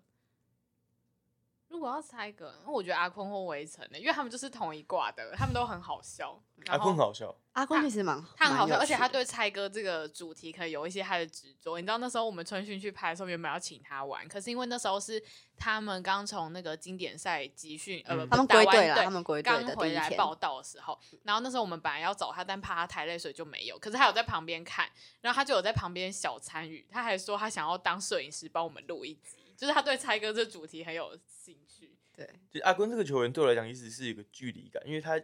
[1.69, 6.39] 如果要猜歌，那我觉得阿坤或围城的，因为他们就是同一挂的，他们都很好笑。
[6.67, 11.79] 阿坤好笑，阿坤其实蛮他很好笑，而且他对猜歌这个主题可能有一些他的执着。
[11.79, 15.21] 你知道那时候我们春训去拍的时候，原本要请他玩，可是因为那时候是
[15.55, 19.75] 他们刚从那个经典赛集训，呃，嗯不打完他们归队了，对他们归队刚。
[19.75, 23.77] 回来报道的时候，然后那时候我们本来要找他，但怕他太累，所以就没有。
[23.77, 24.89] 可是他有在旁边看，
[25.21, 31.95] 然后他就有在旁边小参与，他还说他想要当摄影师帮我们录一集，就是他对猜歌这主题很有兴趣。
[32.15, 35.19] 对，就阿坤这个球员对我来讲一直是一个距离感，因为他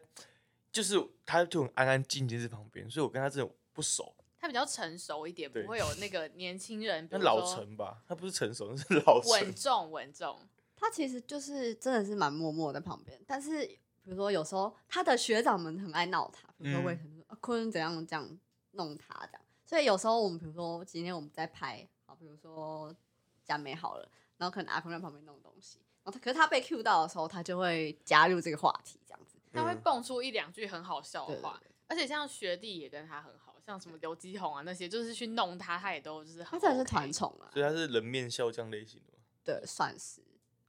[0.72, 0.96] 就是
[1.26, 4.14] 他就很安安静静在旁边，所以我跟他真的不熟。
[4.42, 9.54] 他比较成熟一点，不会有那个年轻人，比他老说成吧，他不是成熟，那 是老成稳。
[9.56, 10.40] 重稳重。
[10.78, 18.40] 他其实就是真的是蛮默默在旁边，但是比如说有时候他的学长们很爱闹他，比如说嗯魏晨说阿坤怎样这样
[18.72, 22.96] 弄他这样，所以有时候我们比如说今天我们在拍，好，比如说
[23.44, 29.38] 佳美好了，然后可能阿坤在旁边弄东西，然后他可是他被 Q 到的时候，他就会加入这个话题这样子。
[29.52, 39.20] 他会嗯蹦出一两句很好笑对对的话，而且像学弟也跟他很好，像什么刘基宏啊那些，就是去弄他，他也都就是很他真的是团，宠啊所，以他是人面笑匠类型的嘛。
[39.44, 40.22] 对，算是，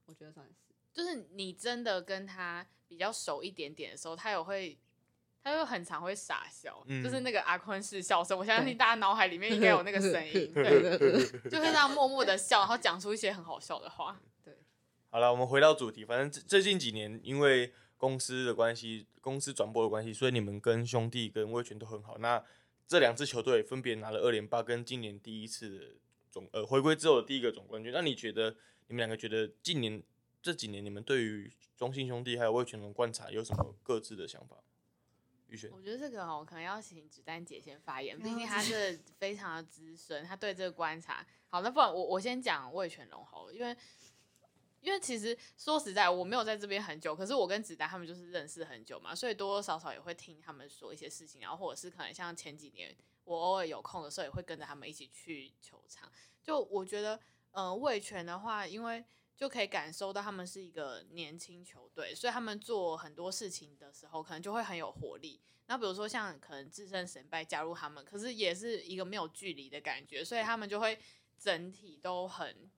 [0.06, 0.54] 我觉得算是。
[0.92, 4.78] 就是你真的跟他比较熟一点点的时候，他有会。
[5.42, 10.98] 他就很常会傻笑，嗯就是那个阿坤式笑声，我相信大家脑海里面应该有那个声音， 对
[11.48, 14.20] 就会这样默默的笑，然后讲出一些很好笑的话。
[15.08, 22.16] 好了，我们回到主题，反正最最近几年因为公司的关系，公司转播的关系，所以你们跟兄弟跟威权都很好。
[22.16, 22.42] 那
[22.88, 25.86] 这两支球队分别拿了二连霸跟今年第一次的
[26.30, 27.92] 总呃回归之后的第一个总冠军。
[27.92, 30.02] 那你觉得你们两个觉得近年
[30.42, 34.56] 这几年你们对于中信兄弟还有威权的观察有什么各自的想法？
[35.48, 41.26] 宇轩，我觉得这个哦，可能要请子丹姐先发言，毕竟她 是非常的资深，她对这个观察。
[41.48, 43.76] 好，那不然我我先讲魏全龙好了，因为
[44.80, 56.10] 因为其实说实在，我没有在这边很久，可是我跟子丹他们就是认识很久嘛，所以多多少少也会听他们说一些事情，然后或者是可能像前几年我偶尔有空的时候，也会跟着他们一起去球场。
[56.42, 57.20] 就我觉得，
[57.52, 59.04] 呃，魏权的话，因为
[59.36, 65.40] 就可以感受到他们是一个年轻球队，所以他们做很多事情的时候，可能就会很有活力。
[65.66, 70.98] 那比如说像可能智胜神败加入他们，可是也是一个没有距离的感觉，所以他们就会
[71.38, 72.68] 整体都很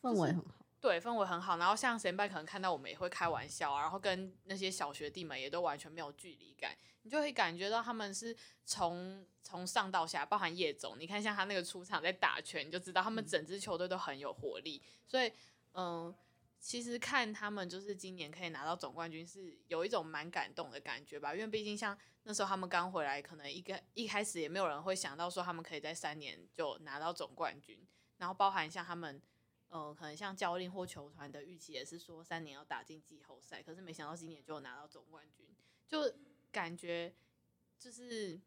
[0.00, 1.56] 氛围很好，对氛围很好。
[1.56, 14.80] 然后像神败可能看到我们也会开玩笑啊，然后跟那些小学弟们也都完全没有距离感，你就会感觉到他们是从从上到下，包含叶总，你看像他那个出场在打拳，你就知道他们整支球队都很有活力。
[15.06, 15.32] 所以，
[15.72, 16.14] 嗯、
[16.60, 21.34] 其实看他们就是今年可以拿到总冠军，是有一种蛮感动的感觉吧。
[21.34, 27.84] 因为毕竟像那时候他们刚回来，可能一个一开始也没有人会想到说他们可以在三年就拿到总冠军，
[28.18, 29.20] 然后包含像他们。
[29.68, 35.46] 呃，可能像教练或球团的预期也是说三年要打进季后赛，可是没想到今年就拿到总冠军，
[35.86, 36.10] 就
[36.50, 37.14] 感觉
[37.78, 38.40] 就是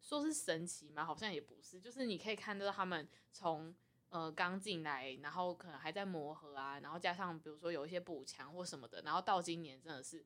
[0.00, 3.74] 说是神奇嘛，好像也不是，就是你可以看到他们从
[4.08, 10.24] 呃刚进来，然后可能还在磨合啊，然后加上比如说有一些补强或什么的，然后到今年真的是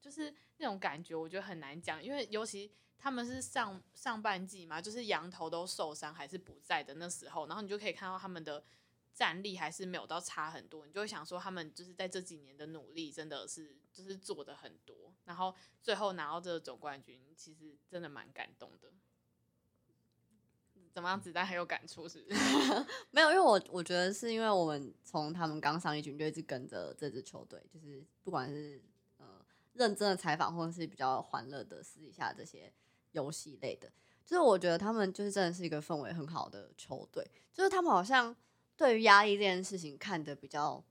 [0.00, 8.62] 就是那种感觉，我觉得很难讲，因为尤其他们是上上半季嘛，就是羊头都受伤还是不在的那时候，然后你就可以看到他们的
[9.14, 18.92] 战力还是没有到差很多，你就会想说他们就是在这几年的努力真的是就是做的很多，然后最后拿到这个总冠军，其实真的蛮感动的。
[20.90, 22.40] 怎么样，子弹很有感触是不是？
[23.12, 28.82] 没有，因为我我觉得是因为我们从他们刚上一军就一直跟着这支球队，就是不管是
[29.18, 29.44] 呃
[29.74, 32.72] 认真的采访，或者是比较欢乐的私底下这些
[33.12, 33.90] 游戏类的，
[34.24, 38.34] 就是我觉得他们就是真的是一个氛围很好的球队，就是他们好像
[38.76, 40.82] 对于压力这件事情看得比较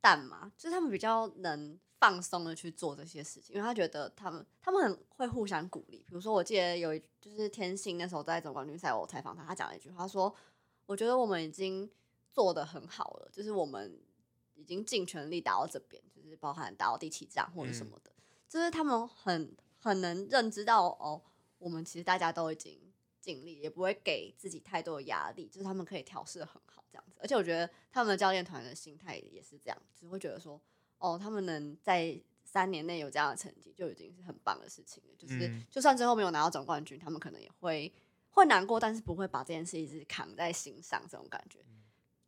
[0.00, 5.98] 淡嘛，就是他们比较能放松的去做这些事情，因为他觉得他们他们很会互相鼓励。
[6.08, 10.34] 比如说，我记得有一就是天星那时候在总冠军赛，我采访他，他讲了一句话，他说
[10.86, 11.88] ：“我觉得我们已经
[12.32, 13.96] 做得很好了，就是我们
[14.54, 18.10] 已经尽全力打到这边，就是包含打到第七仗或者什么的，
[18.48, 21.22] 就是他们很很能认知到哦，
[21.62, 22.76] 我们其实大家都已经
[23.20, 27.16] 尽力，也不会给自己太多的压力，就是他们可以调试的很好这样子。
[27.20, 30.60] 而且我觉得他们的教练团的心态也是这样，只会觉得说，
[30.98, 35.14] 哦，他们能在三年内有这样的成绩，就已经是很棒的事情了。
[35.16, 37.92] 就是、嗯就算最后没有拿到总冠军，他们可能也会
[38.30, 41.60] 会难过，但是不会把这件事一直扛在心上，这种感觉。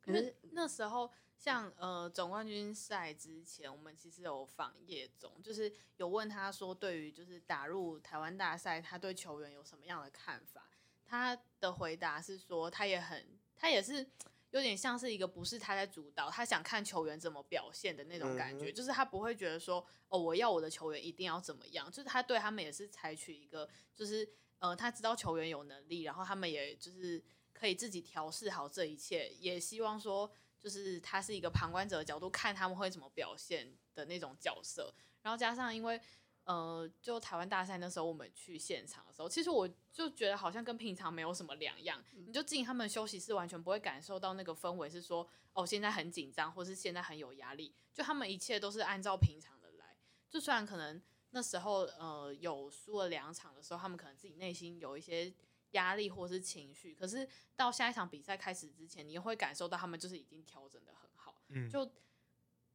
[0.01, 10.69] 可是那时候像呃总冠军赛之前，我们其实有访叶总，就是有问他说，对于就是打入台湾大赛，他对球员有什么样的看法？
[11.05, 14.07] 他的回答是说，他也很，他也是
[14.51, 24.27] 有点像是一个不是他在主导，他想看球员怎么表现的那种感觉，嗯就是他不会觉得说，哦，我要我的球员一定要怎么样，就是他对他们也是采取一个，就是
[24.61, 27.23] 呃，他知道球员有能力，然后他们也就是
[27.53, 30.31] 可以自己调试好这一切，也希望说，
[30.65, 34.91] 就是他是一个旁观者的角度看他们会怎么表现的那种角色，
[35.21, 36.01] 然后加上因为。
[36.47, 42.05] 呃，就台湾大赛那时候我们去现场的时候，其实我就觉得好像跟平常没有什么两样。
[42.13, 47.75] 你就进他们休息室，完全不会感受到那个氛围，是说哦，现在很紧张，或是现在很有压力。
[47.95, 49.97] 就他们一切都是按照平常的来。
[50.29, 51.01] 就虽然可能
[51.31, 55.33] 那时候呃有输了两场的时候，他们可能自己内心有一些
[55.75, 61.41] 压力或是情绪，可是到下一场比赛开始之前，你也会感受到他们就是已经调整的很好。
[61.49, 61.89] 嗯就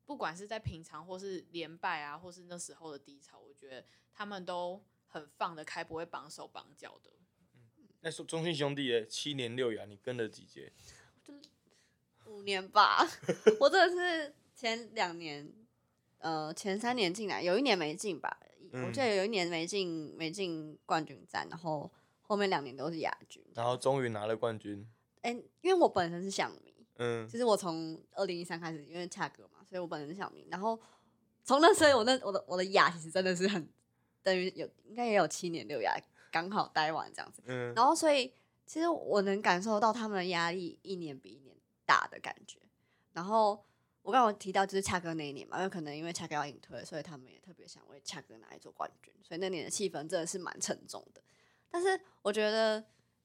[0.06, 7.12] 不管是在平常或是连败啊，或是那时候的低潮，我觉得他们都很放得开，不会绑手绑脚的。
[8.02, 10.72] 那说中信兄弟的七年六亚，你跟了几届？
[12.26, 13.06] 五年吧，
[13.60, 15.52] 我真的是前两年，
[16.20, 18.40] 呃，前三年进来，有一年没进吧，
[18.72, 21.92] 我嗯记得有一年没进，没进冠军战，然后
[22.30, 23.44] 后面两年都是亚军。
[23.56, 24.88] 然后终于拿了冠军。
[25.24, 30.46] 哎、因为我本身是想迷，嗯其实我从二零一三开始，因为恰哥嘛，所以我本身是想迷。
[30.52, 30.80] 然后
[31.44, 33.68] 从那时候，我那我的我的亚其实真的是很
[34.22, 36.00] 等于有应该也有七年六亚，
[36.32, 37.42] 刚好待完这样子。
[37.48, 38.32] 嗯然后所以
[38.68, 42.60] 其实我能感受到他们的压力一年比一年大的感觉。
[43.12, 43.66] 然后
[44.04, 51.22] 我刚刚有提到就是恰哥那一年嘛，因为可能因为恰哥要隐退，所以他们也特别想为恰哥拿一座冠军，所以那年的气氛真的是蛮沉重的。
[51.70, 52.84] 但是我觉得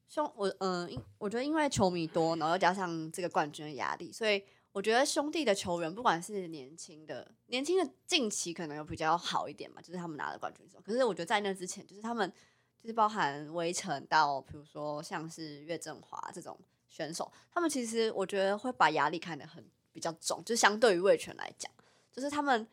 [0.08, 12.30] 兄我嗯、因我觉得因为球迷多，然后又加上这个冠军的压力，所以我觉得兄弟的球员不管是年轻的，年轻的近期可能有比较好一点嘛，就是他们拿了冠军之后，可是我觉得在那之前，就是他们
[12.80, 21.72] 就是包含围城到比如说像是岳振华这种选手，他们其实我觉得会把压力看得很比较重，就相对于魏权来讲，
[22.12, 22.66] 就是他们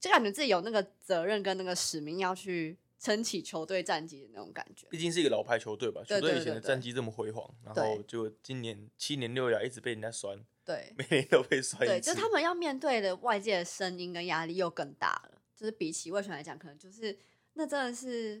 [0.00, 4.86] 就感觉自己有那个责任跟那个使命要去撑起球队战绩的那种感觉。
[4.88, 15.42] 毕竟是一个老牌球队吧，球队以前的战绩这么辉煌，然后就今年七年六亚一直被人家酸，对，每年都被酸对，就他们要面对的外界的声音跟压力又更大了。
[15.56, 17.18] 就是比起魏权来讲，可能就是
[17.54, 18.40] 那真的是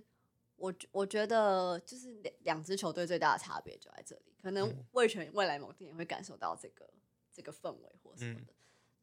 [0.54, 4.32] 我我觉得就是两两支球队最大的差别就在这里。
[4.40, 6.88] 可能嗯魏权未来某天也会感受到这个
[7.32, 8.52] 这个氛围或什么嗯的。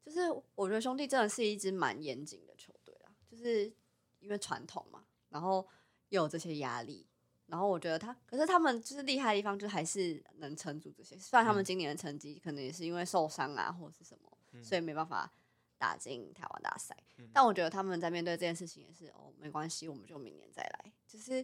[0.06, 0.22] 就是
[0.56, 3.72] 我觉得兄弟真的是一支蛮严谨的球队啦，就是
[4.20, 5.68] 因为传统嘛，然后
[6.10, 7.06] 又有这些压力。
[7.48, 11.18] 然后我觉得他，可是他们就是厉害的地方，就还是能撑住这些。
[11.18, 15.32] 虽然他们嗯今年的成绩可能也是因为受伤啊，或者是什么，嗯所以没办法
[15.80, 16.96] 打进台湾大赛。
[17.18, 20.94] 嗯但我觉得他们在面对这件事情也是哦，没关系，我们就明年再来。
[21.08, 21.44] 就是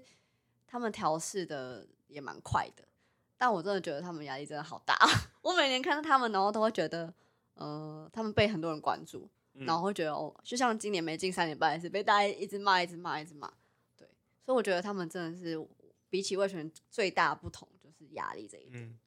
[0.68, 2.88] 他们调试的也蛮快的，
[3.36, 4.96] 但我真的觉得他们压力真的好大。
[5.42, 7.12] 我每年看到他们，然后都会觉得，
[7.56, 13.52] 呃，他们被很多人关注，嗯然后会觉得哦，就像今年没进三连败也是被大家一直骂、一直骂、一直骂。
[14.46, 15.68] 对，所以我觉得他们真的是
[16.10, 18.72] 比起魏权最大的不同就是压力这一点。
[18.74, 19.00] 嗯，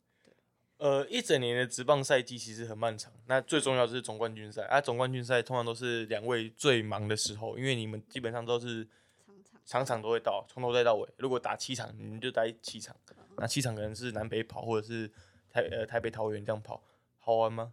[0.78, 4.80] 呃，一整年的职棒赛季其实很漫长，那最重要就是总冠军赛啊。
[4.80, 8.86] 总冠军赛通常都是两位最忙的时候，因为你们基本上都是
[9.24, 11.08] 常常场场都会到，从头再到尾。
[11.16, 12.96] 如果打七场，你们就待七场，
[13.36, 15.10] 那七场可能是南北跑，或者是
[15.50, 16.82] 台呃台北桃园这样跑，
[17.18, 17.72] 好玩吗？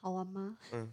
[0.00, 0.58] 好玩吗？
[0.72, 0.92] 嗯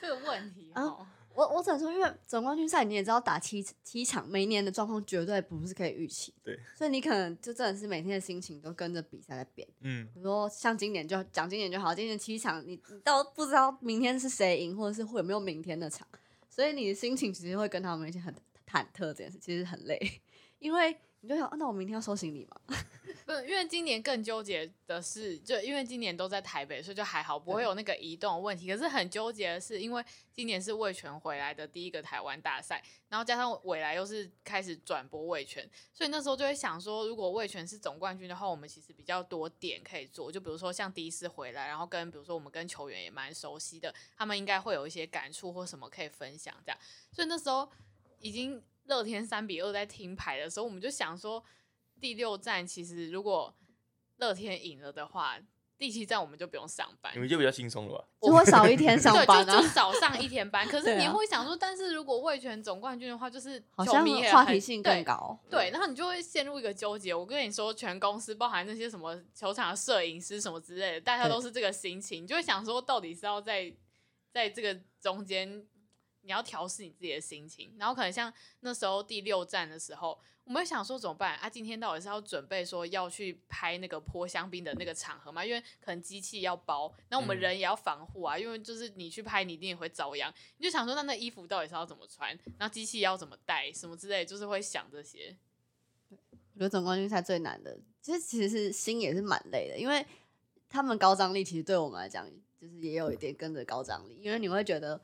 [0.00, 1.06] 这个问题啊哦，
[1.38, 6.34] 我我只能说，因为总冠军赛你也知道，打七七场，每一年的状况绝对不是可以预期。
[6.42, 9.68] 对，所以你可能就真的是每天的心情都跟着比赛在变。
[9.82, 16.04] 嗯比如说像今年就讲今年就好，今年七场你你都不知道明天是谁赢，或者是会有没有明天的场，
[16.50, 18.34] 所以你的心情其实会跟他们一起很
[18.68, 20.20] 忐忑这件事，其实很累，
[20.58, 22.60] 因为你就想，啊、那我明天要收行李吗？
[23.26, 28.66] 不是，因为今年更纠结的是，就因为今年都在台北，所以就还好，不会有那个移动的问题。
[28.68, 40.32] 可是很纠结的是，因为今年是魏权回来的第一个台湾大赛，然后加上未来又是开始转播魏权，所以那时候就会想说，如果魏权是总冠军的话，我们其实比较多点可以做。
[40.32, 46.78] 就比如说像第一次回来，然后跟比如说我们跟球员也蛮熟悉的，他们应该会有一些感触或什么可以分享这样。
[47.12, 47.68] 所以那时候
[48.20, 51.42] 已经乐天三比二在听牌的时候，我们就想说，
[52.00, 53.54] 第六站其实如果
[54.16, 55.38] 乐天赢了的话，
[55.78, 58.04] 第七站我们就不用上班你，们就比较轻松了吧？
[58.20, 59.68] 就会少一天上对，班啊就就。
[59.68, 60.66] 少上一天班。
[60.68, 67.14] 可是你啊会想说，但是如果卫权总冠军的话，就是好像球迷也很话题性更对高，对，然后你就会陷入一个纠结。
[67.14, 73.72] 我跟你说，全公司包含那些什么球场的摄影师什么之类的，大家对都是这个心情，你就会想说，到底是要在
[74.32, 75.64] 在这个中间，
[76.28, 77.74] 你要调试你自己的心情。
[77.78, 81.48] 然后可能像那时候第六站的时候，我们会想说怎么办啊？
[81.48, 85.42] 今天到底是要准备说要去拍那个泼香槟的那个场合吗？
[85.42, 90.30] 因为可能机器要包，那我们嗯人也要防护啊，因为就是你去拍，你一定也会遭殃。
[90.58, 92.38] 你就想说，那那衣服到底是要怎么穿？
[92.58, 95.34] 然后机器要怎么带，什么之类，就是会想这些。
[96.10, 100.04] 我觉得总冠军赛最难的，其实其实是心也是蛮累的，因为
[100.68, 102.28] 他们高张力其实对我们来讲，
[102.60, 105.00] 就是也有一点跟着高张力，因为你会觉得，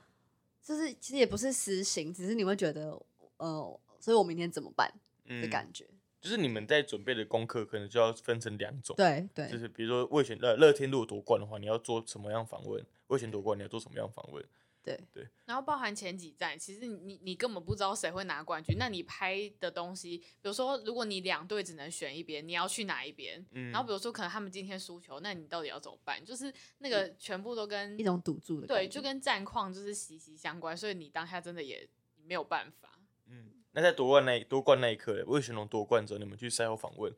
[0.64, 2.98] 就是其实也不是实行，只是你会觉得，
[3.36, 5.86] 呃，所以我明天怎么办的嗯，感觉。
[6.22, 12.82] 就是你们在准备的功课可能就要分成两种，对对就是比如说魏选呃乐天如果夺冠的话，你要做什么样访问？
[13.08, 14.42] 魏选夺冠你要做什么样访问？
[14.84, 18.76] 对对，然后包含前几站，其实你你根本不知道谁会拿冠军。
[18.78, 23.42] 那你拍的东西，比如说，如果你两队只能选一边，你要去哪一边？
[23.52, 26.22] 嗯，然后比如说，可能他们今天输球，那你到底要怎么办？
[26.22, 31.88] 就是那个全部都跟一种赌注的对，就跟战况就是息息相关，所以你当下真的也
[32.22, 33.00] 没有办法。
[33.26, 37.10] 嗯，那在夺冠那一夺冠那一刻，魏玄龙夺冠之后，你们去赛后访问，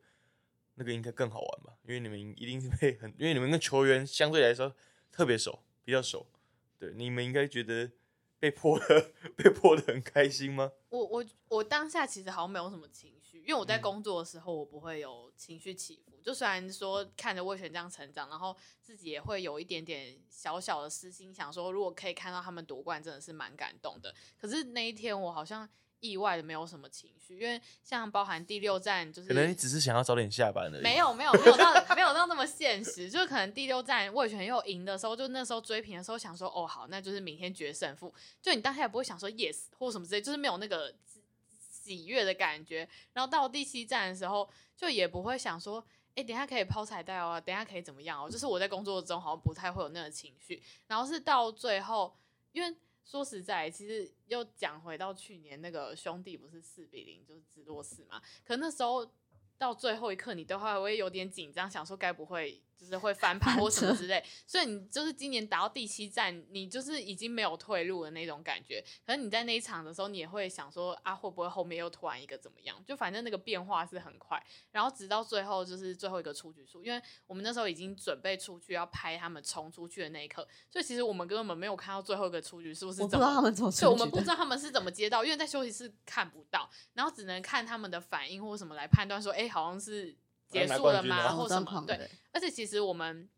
[0.75, 1.73] 那个应该更好玩吧？
[1.83, 4.73] 因为你们一定是被很，因为你们跟球员相对来说
[5.11, 6.25] 特别熟，比较熟。
[6.79, 7.91] 对，你们应该觉得
[8.39, 10.71] 被泼的 被泼的很开心吗？
[10.89, 16.21] 我我我当下其实好像没有什么情绪，因为我在嗯工作的时候，我不会有情绪起伏。
[16.21, 24.13] 就虽然说看着魏璇这样成长，然后自己也会有一点点小小的私心，想说如果可以看到他们夺冠，真的是蛮感动的。
[24.37, 25.67] 可是那一天我好像
[25.99, 30.81] 意外的没有什么情绪，因为像包含第六站，就是可能你只是想要早点下班而已。
[30.81, 38.13] 没有没有没有到没有到那么现实，就是可能第六站魏权又赢的时候，就那时候追平的时候想说，哦好，那就是明天决胜负。
[38.41, 40.93] 就你当下也不会想说 yes 或什么之类，就是没有那个
[41.59, 42.87] 喜悦的感觉。
[43.13, 45.83] 然后到第七站的时候，就也不会想说，
[46.15, 50.61] 哎、等一下可以抛彩带哦，等一下可以怎么样哦，就是我在工作中好像不太会有那个情绪。
[50.87, 52.15] 然后是到最后，
[52.51, 52.75] 因为
[53.07, 59.09] 说实在，其实又讲回到去年那个兄弟不是四比零就是直落四嘛，可那时候
[59.57, 68.83] 到最后一刻，你都还会有点紧张，想说该不会就是会翻盘或什么之类，所以你就是今年打到第七站，你就是已经没有退路的那种感觉。
[69.05, 72.77] 可是你在那一场的时候，你也会想说啊，会不会后面又突然一个怎么样？
[72.85, 90.15] 就反正那个变化是很快，然后直到最后就是最后一个出局数，因为我们那时候已经准备出去要拍他们冲出去的那一刻，所以其实我们根本没有看到最后一个出局数是怎么我不知道他们怎么对，出我们不知道他们是怎么接到，因为在休息室看不到，然后只能看他们的反应或什么来判断说，哎、好像是
[90.47, 91.83] 结束了吗，或什么？
[91.85, 93.29] 对，而且其实我们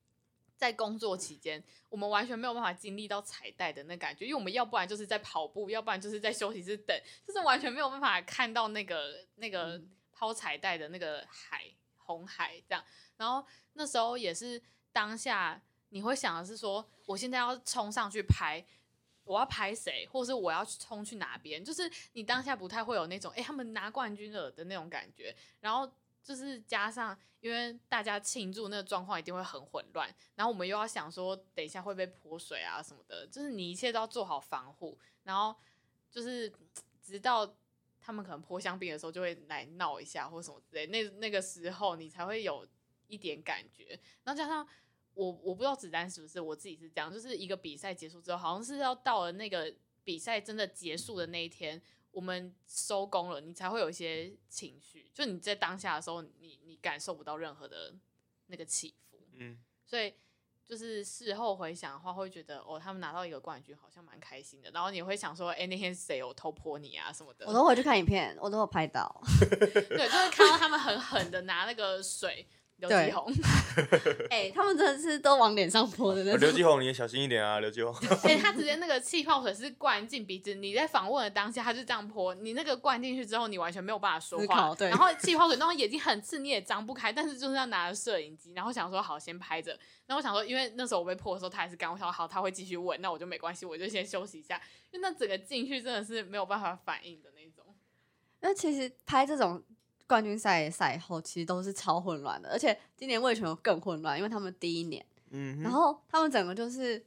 [0.55, 6.95] 在工作期间，我们完全没有办法经历到彩带的那感觉，因为我们要不然就是在跑步，要不然就是在休息室等，
[7.25, 11.65] 就是完全没有办法看到那个那个嗯抛彩带的那个海
[11.97, 12.83] 红海这样。
[13.17, 18.65] 然后那时候也是当下你会想的是说，我现在要冲上去拍。
[19.25, 25.35] 我要拍谁，或是我要冲去哪边，就是你当下不太会有那种，哎、他们拿冠军了的那种感觉。
[25.59, 25.87] 然后
[26.23, 34.97] 就是加上，因为大家庆祝那个状况一定会很混乱，然后我们又要想说，等一下会被泼水啊什么的，就是你一切都要做好防护。
[35.23, 35.55] 然后
[36.11, 36.51] 就是
[37.01, 37.55] 直到
[37.99, 42.67] 他们可能泼香槟的时候，就会来闹一下或什么之类，那那个时候你才会有
[43.07, 43.99] 一点感觉。
[44.23, 44.67] 然后加上
[45.13, 51.81] 我我不知道子丹是不是我自己是这样，就是一个比赛结束之后，好像是要到了那个比赛真的结束的那一天，
[52.11, 55.09] 我们收工了，你才会有一些情绪。
[55.13, 57.93] 就你在当下的时候，你你感受不到任何的
[58.47, 60.13] 那个起伏，嗯，所以
[60.65, 64.69] 就是事后回想的话，会觉得哦，他们拿到一个冠军好像蛮开心的。
[64.71, 67.45] 然后你会想说，哎、那天谁有偷泼你啊什么的？
[67.47, 69.21] 我都回去看影片，我都有拍到。
[69.49, 72.47] 对，就是看到他们狠狠的拿那个水。
[72.79, 73.31] 刘对继红，
[74.29, 76.39] 哎、他们真的是都往脸上泼的那种。
[76.39, 77.93] 刘继红你也小心一点啊，刘继宏。
[78.09, 89.71] 而且他直接那个气泡水是灌进鼻子，你在访问的当下他就这样泼，你那个灌进去之后，你完全没有办法说话，对然后气泡水那种眼睛很刺，你也张不开，但是就是要拿着摄影机，然后想说好先拍着，
[90.05, 94.61] 然后我想说，因为那时候我被泼的时候他还是干，我想说好他会继续问，那我就没关系，我就先休息一下，
[94.91, 97.75] 因为那整个进去真的是没有办法反应的那种。
[98.41, 99.61] 那其实拍这种
[100.09, 107.05] 冠军赛的赛后，其实都是超混乱的，而且今年魏权有更混乱，因为他们第一年，嗯，然后他们整个就是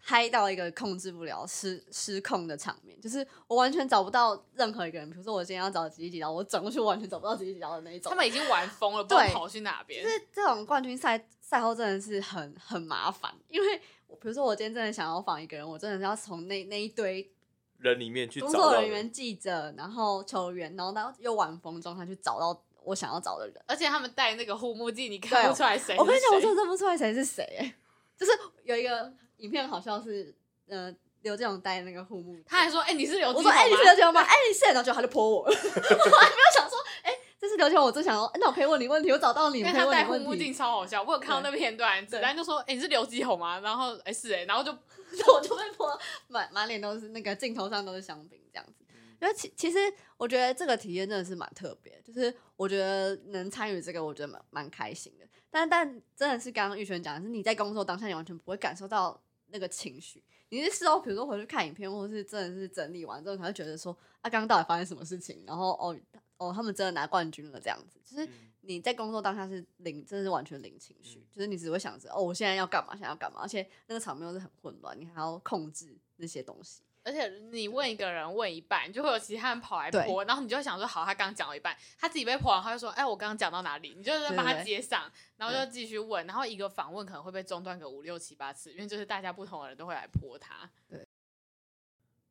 [0.00, 5.10] 嗨到一个控制不了、失失控的场面，就是我完全找不到任何一个人。
[5.10, 8.10] 比如说我今天要找吉吉刀，我转过去完全找不到吉吉刀的那一种。
[8.10, 10.08] 他们已经玩疯了， 不知道跑去哪边就。
[10.08, 13.78] 是这种冠军赛赛后真的是很很麻烦，因为
[14.20, 17.28] 比如说我今天真的想要访一个人，我真的是要从那那一堆
[17.78, 23.56] 人里面去找工作人员、记者，然后球员，然后然后又晚风状态去找到我想要找的人。
[23.66, 25.96] 而且他们戴那个护目镜，你看不出来谁。
[25.98, 27.74] 我跟你讲，我真的认不出来谁是谁、欸。
[28.16, 30.34] 就是有一个影片，好像是
[30.68, 34.20] 呃刘建勇戴那个护目镜，他还说：“哎、你是刘我说：“哎、基宏吗你是刘建勇吗？
[34.20, 35.42] 哎、你是。”然后就他就泼我。
[35.44, 37.10] 我还没有想说，哎、
[37.40, 40.16] 这是刘建勇，我真想说，那我可以问你问题，我找到你，因为他戴护。
[40.18, 44.72] 目镜超好笑，我有看到那片段，子对丹就说：“哎、你是刘基宏吗？”然后哎、是哎、然后就
[45.32, 45.98] 我就被泼
[46.28, 48.84] 满满脸都是那个镜头上都是香槟这样子。
[49.20, 49.78] 因为其其实
[50.16, 55.26] 我觉得这个体验真的是蛮特别，就是我觉得能参与这个，我觉得蛮蛮开心的。
[55.50, 60.22] 但但真的是刚刚玉璇讲的是，你在工作当下，你完全不会感受到那个情绪。
[60.50, 65.42] 你是事后，比如说回去看影片，或者是真的是整理完之后，才会觉得说，啊，刚刚到底发生什么事情？
[65.46, 65.96] 然后哦
[66.36, 67.98] 哦，他们真的拿冠军了，这样子。
[68.04, 68.28] 就是
[68.66, 76.82] 你在工作当下是零，真的是完全零情绪，就是你只会想着哦，我现在要干嘛，现在要干嘛，而且那个场面又是很混乱，你还要控制那些东西。
[77.06, 90.70] 而且你问一个人问一半，就会有其他人跑来泼，然后你就会想说：“好，他刚刚讲了一半，他自己被泼完，他就说：‘哎、我刚刚讲到哪里？’你就是帮他对对接上，然后就继续问，然后一个访问可能会被中断个五六七八次，因为就是大家不同的人都会来泼他。
[90.88, 91.06] 对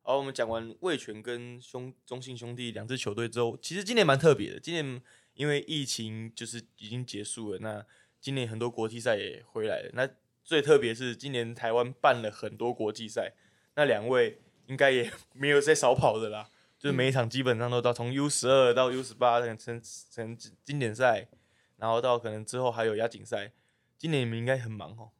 [0.02, 4.58] 好，我们讲完魏全跟兄中信兄弟两支球队之后，其实今年蛮特别的。
[4.58, 5.00] 今年
[5.34, 7.84] 因为疫情就是已经结束了，那
[8.20, 9.90] 今年很多国际赛也回来了。
[9.92, 10.08] 那
[10.42, 13.32] 最特别是今年台湾办了很多国际赛，
[13.74, 19.80] 那两位应该也 没有在少跑的啦，就是每一场基本上都到从 U 十二到 U 十八成
[20.10, 21.28] 成经典赛，
[21.76, 23.52] 然后到可能之后还有亚锦赛。
[23.96, 25.10] 今年你们应该很忙哦。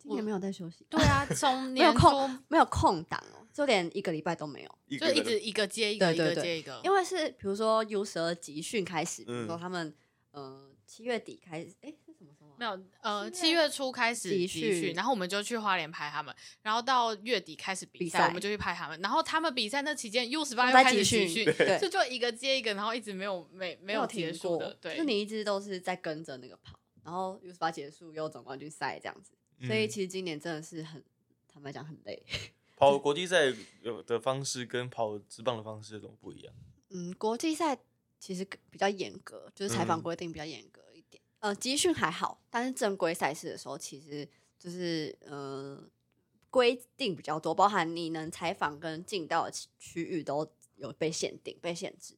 [0.00, 4.98] 今年没有在休息，对啊，从 没有空没有空档哦，就连一个礼拜都没有。
[4.98, 6.80] 就一直一个接一个，一个接一个。
[6.82, 9.94] 因为是比如说 U 十二集训开始，比如嗯说他们
[10.30, 12.56] 呃七月底开始，哎是什么时候啊？
[12.58, 29.32] 没有，呃，七月初开始集集训，然后我们就去花莲拍他们，然后到月底开始比赛，比赛我们就去拍他们，然后他们比赛那期间 U 十八又开始集训集训，对这就一个接一个，然后一直没有没没有结束的，对，就你一直都是在跟着那个跑，然后 U 十八结束又总冠军赛这样子，
[29.66, 31.02] 所以嗯其实今年真的是很
[31.48, 32.22] 坦白讲很累。
[32.76, 33.52] 跑国际赛
[33.82, 36.54] 有的方式跟跑直棒的方式有什么不一样？
[36.88, 37.78] 嗯，国际赛
[38.18, 41.22] 其实比较严格，就是采访嗯规定比较严格一点。
[41.40, 44.26] 呃，集训还好，但是正规赛事的时候，其实
[44.58, 45.82] 就是呃
[46.48, 52.16] 规定比较多，包含你能采访跟进到的区区域都有被限定、被限制。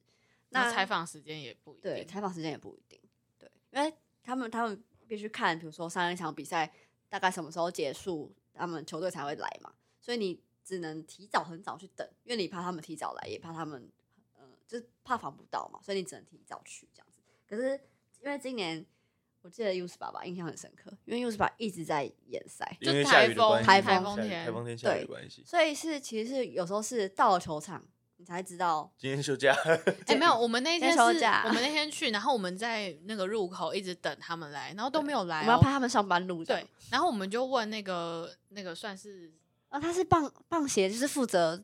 [0.51, 3.01] 那那采访时间也不一定，对采访时间也不一定，
[3.39, 6.73] 对，因为他们他们必须看，比如说上一场比赛
[7.13, 13.87] 大概什么时候结束，他们球队才会来嘛，所以你只能提早很早去等，因为你怕他们提早来，也怕他们
[14.33, 17.21] 呃就是怕防不到嘛，所以你只能提早去这样子。
[17.47, 17.79] 可是
[18.23, 18.83] 因为今年
[19.43, 25.45] 我记得 U 十八吧，印象很深刻，因为 U 十八一直在演赛，就台风台风天台风天下雨的对关系。
[25.45, 27.87] 所以是其实是有时候是到了球场
[28.23, 29.53] 你才知道，今天休假，
[30.07, 35.41] 哎、没有，我们那天是，先休假我们那天去，然后我们在那个入口一直等他们来，然后都没有来、哦。
[35.41, 39.33] 我们要怕他们上班路这样对，然后我们就问那个那个算是
[39.71, 41.61] 啊，他是棒棒鞋，就是负责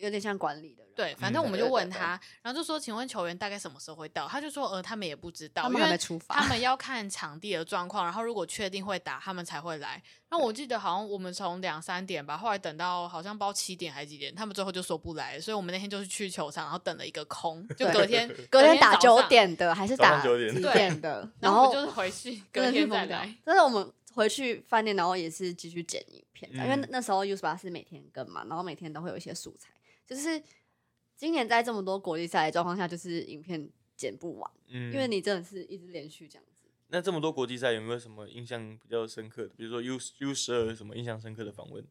[0.00, 4.26] 有点像管理对，反嗯正我们就对对对问他，然后就说，请问球员大概什么时候会到？
[4.26, 10.02] 他就说，呃，他们也不知道，他们因为还没出发他们要看场地的状况，然后如果确定会打，他们才会来。
[10.28, 23.32] 那我记得好像我们从两三点吧，后来等到好像包七点还是几点，他们最后就说不来，所以我们那天就是去球场，然后等了一个空，就对隔天隔天打九点的还是打九点几对点的，然后就是回去真隔天再来。。
[23.44, 29.70] 但是我们回去饭店，然后也是继续剪影片，因为嗯那时候 U 十八是每天更嘛，然后每天都会有一些素材。
[30.06, 30.42] 就是
[31.18, 36.62] 今年在这么多国际赛的状况下，就是影片剪不完，嗯，因为你真的是一直连续这样子。
[36.90, 39.48] 那这么多国际赛有没有什么印象比较深刻的？
[39.56, 41.84] 比如说 U U 十二有什么印象深刻的访问？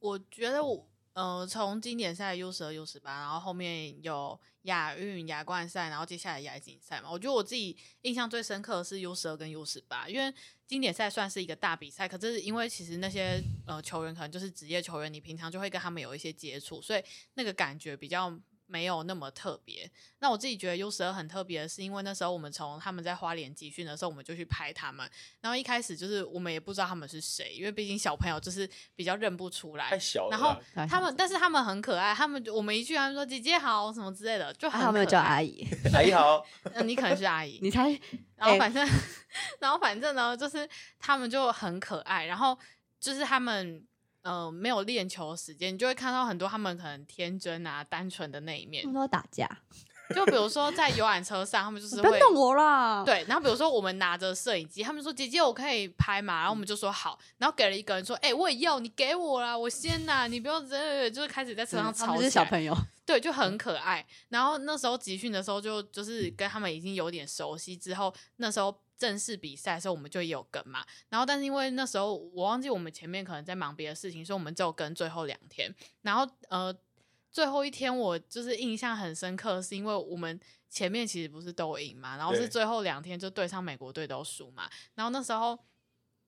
[0.00, 7.08] 我觉得我呃，从经典赛 U 十二、U 十八，然后后面有亚运、亚冠赛，然后接下来亚锦赛嘛。
[7.08, 10.34] 我觉得我自己印象最深刻的是 U 十二跟 U 十八，因为
[10.66, 17.02] 经典赛算是一个大比赛，可是因为其实那些呃球员可能就是职业球员，你平常就会跟他们有一些接触，所以
[17.34, 18.36] 那个感觉比较。
[18.72, 19.88] 没有那么特别。
[20.20, 25.06] 那我自己觉得 U 十二很特别的是，因为那时候我们从他们在花莲集训的时候，我们就去拍他们。
[25.42, 28.66] 然后一开始就是我们也不知道他们是谁，因为毕竟小朋友就是
[28.96, 29.98] 比较认不出来太。
[29.98, 30.56] 小了然，后
[30.88, 34.80] 他们，但是他们很可爱，他们我们一句他们说姐姐好什么之类的，就很可爱。
[34.80, 35.66] 还有没有叫阿姨？
[35.92, 36.42] 阿姨好，
[36.72, 37.58] 嗯，你可能是阿姨。
[37.62, 37.92] 你猜？
[37.92, 38.00] 哎
[38.42, 38.88] 然后反正，
[39.60, 40.68] 然后反正呢，就是
[40.98, 42.58] 他们就很可爱，然后
[42.98, 43.86] 就是他们
[44.22, 48.90] 呃没有练球的时间，你就会看到很多他们可能天真啊、单纯的那一面他。
[48.90, 49.48] 们都打架，
[50.14, 62.42] 就比如说在游览车上，他们就是会不要动我啦！，对，然后比如说我们拿着摄影机，他们说姐姐我可以拍嘛，然后我们就说好，然后给了一个人说，哎、我也要，你给我啦，我先呐，你不要这，就是开始在车上他们是吵。
[62.42, 64.04] 小朋友，对，就很可爱。
[64.28, 70.86] 然后那时候集训的时候就，就是跟他们已经有点熟悉之后，那时候正式比赛的时候，我们就也有跟嘛。
[71.08, 75.74] 然后但是因为那时候我忘记我们前面可能在忙别的事情，所以我们只有跟最后两天。
[76.02, 76.72] 然后呃，
[77.32, 80.38] 最后一天我就是印象很深刻，是因为我们
[80.70, 84.70] 前面其实不是都赢嘛，然后是最后两天就对上美国队都输嘛。
[84.94, 85.58] 然后那时候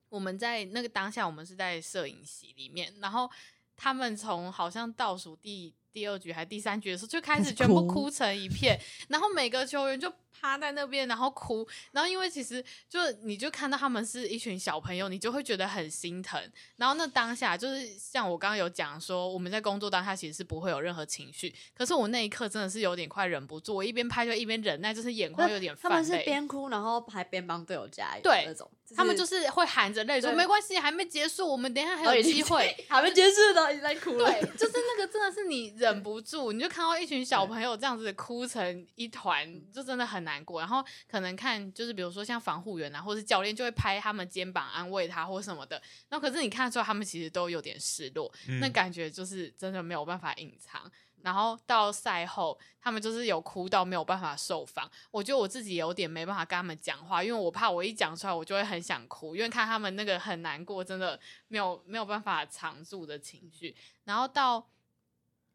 [0.08, 3.30] 我们在那个当下，我们是在摄影席里面，然后
[3.76, 8.78] 他们从好像倒数第第二局还第三局的时候就开开始始全部哭哭成一片，
[9.08, 16.38] 然后每个球员就趴在那边，然后哭，然后因为其实就你就看到他们是一群小朋友，你就会觉得很心疼。
[16.76, 26.18] 然后那当下就是像我刚刚有讲说，我们在工作当下其实是不会有任何情绪，可是我那一刻真的是有点快忍不住，我一边拍就一边忍耐，就是眼眶有点他们是。
[26.24, 32.74] 边哭然后还边帮队友加油，对那种，他们就是会含着泪说：“没关系，还没结束，我们等一下还有机会。
[32.88, 34.30] ”还没结束呢，已经在哭了。
[34.30, 40.60] 对，就是那个真的是你忍不住，你就看到一群小朋友这样子哭成一团，就真的很难过。
[40.60, 45.80] 然后可能看就是比如说像防护员啊，或是教练就会拍他们肩膀安慰他或什么的。
[46.08, 50.90] 那可是你看得出来他们其实都有点失落，那嗯感觉就是真的没有办法隐藏。
[51.22, 54.90] 然后到赛后，他们就是有哭到没有办法受访。
[55.10, 61.18] 我觉得我自己有点没办法跟他们讲话，因为我怕我一讲出来，我就会很想哭，因为看他们那个很难过，真的
[61.48, 63.74] 没有没有办法藏住的情绪。
[64.04, 64.68] 然后到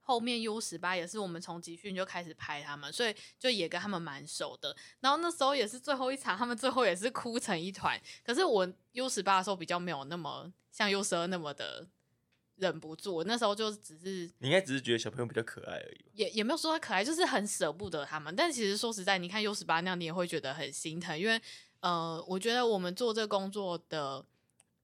[0.10, 4.76] 后面 U 十八也是我们从集训就开始拍他们，所以就也跟他们蛮熟的。
[5.02, 7.96] 然后那时候也是最后一场，他们最后也是哭成一团。
[8.26, 11.86] 可是我 U 十八的时候比较没有那么像 U 十二那么的
[12.56, 16.12] 忍不住，我那时候就只是你应该只是觉得小朋友比较可爱而已吧。
[16.16, 18.36] 也也没有说他可爱，就是很舍不得他们。
[18.36, 21.40] 但其实说实在，你看 U 十八那样，你也会觉得很心疼，因为
[21.82, 24.26] 呃，我觉得我们做这个工作的，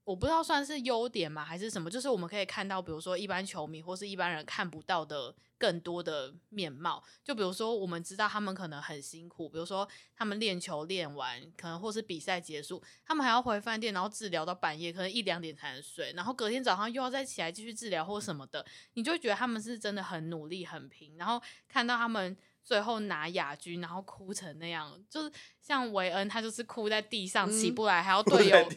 [0.06, 7.02] 我不知道算是优点嘛，还是什么，就是我们可以看到，比如说一般球迷或是一般人看不到的更多的面貌。
[7.24, 18.64] 就比如说，我们知道他们可能很辛苦，比如说他们练球练完，可能或是比赛结束，他们还要回饭店，然后治疗到半夜，可能一两点才能睡，然后隔天早上又要再起来继续治疗或什么的。
[18.94, 22.36] 你就觉得他们是真的很努力、很拼，然后看到他们
[22.66, 25.30] 最后拿亚军，然后哭成那样，就是
[25.62, 28.68] 像韦恩，他就是哭在地上起嗯不来，还要队友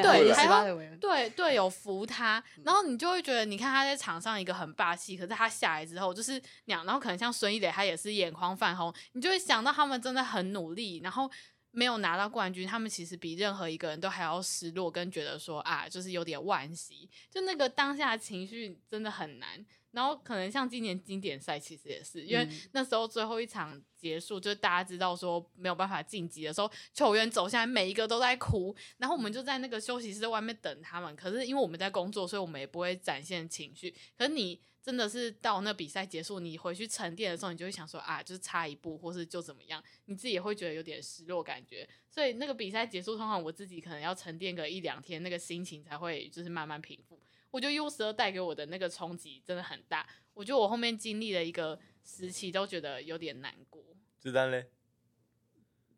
[0.00, 0.64] 对，还要
[1.00, 11.28] 对队友扶他，然后你就会觉得，你看他在场上一个很霸气，可是他下来之后就是那样，然后可能像孙一磊，他也是眼眶泛红，你就会想到他们真的很努力，然后
[11.72, 19.66] 没有拿到冠军，他们其实比任何一个人都还要失落，跟觉得说啊，就是有点惋惜，就那个当下情绪真的很难。
[19.94, 31.14] 然后可能像今年经典赛，其实也是因为嗯那时候最后一场结束，就是大家知道说没有办法晋级的时候，球员走下来，每一个都在哭，然后我们就在那个休息室外面等他们。
[31.14, 33.94] 可是因为我们在工作，所以我们也不会展现情绪。
[34.18, 41.88] 可是你真的是到那比赛结束，你回去沉淀的时候，你就会想说啊，就是差一步，或是就怎么样，你自己也会觉得有点失落感觉。
[42.10, 47.18] 所以那个比赛结束，通常我自己可能要沉淀个一两天，那个心情才会就是慢慢平复。
[47.54, 53.80] 我觉得 U 十二带给我的那个冲击真的很大，我觉得我后面经历了一个时期，都觉得有点难过。
[54.18, 54.66] 子丹嘞，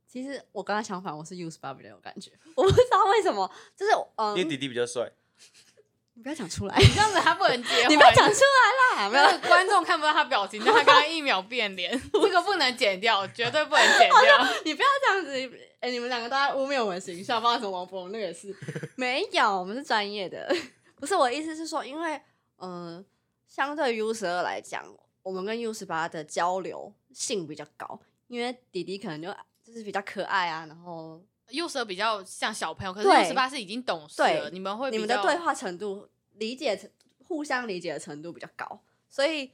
[0.07, 5.11] 其实我跟他相反，我是 U 十八比较有感觉，我不知道为什么，就是嗯因，为弟弟比较帅，
[6.13, 8.41] 你不要讲出来，这样子他不能结婚，你不要讲出
[8.95, 14.47] 来啦，没有观众看不到他表情，但他刚刚一秒变脸，这个不能剪掉，绝对不能剪掉。
[14.63, 18.55] 你不要这样子，哎、你们两个都在污蔑我们形象，包括什么王博龙那个也是，
[18.97, 20.55] 没有，我们是专业的，
[20.97, 22.17] 不是我的意思是说，因为
[22.57, 23.05] 嗯、呃
[23.47, 24.85] 相对于 U 十二来讲，
[25.23, 29.33] 我们跟 U 十八的交流性比较高，因为弟弟可能就
[29.63, 36.91] 就是比较可爱啊，然后 U 十二比较像小朋友，可是 U 十八是已经懂事了，你们会你们的对话程度、理解
[37.23, 39.51] 互相理解的程度比较高，所以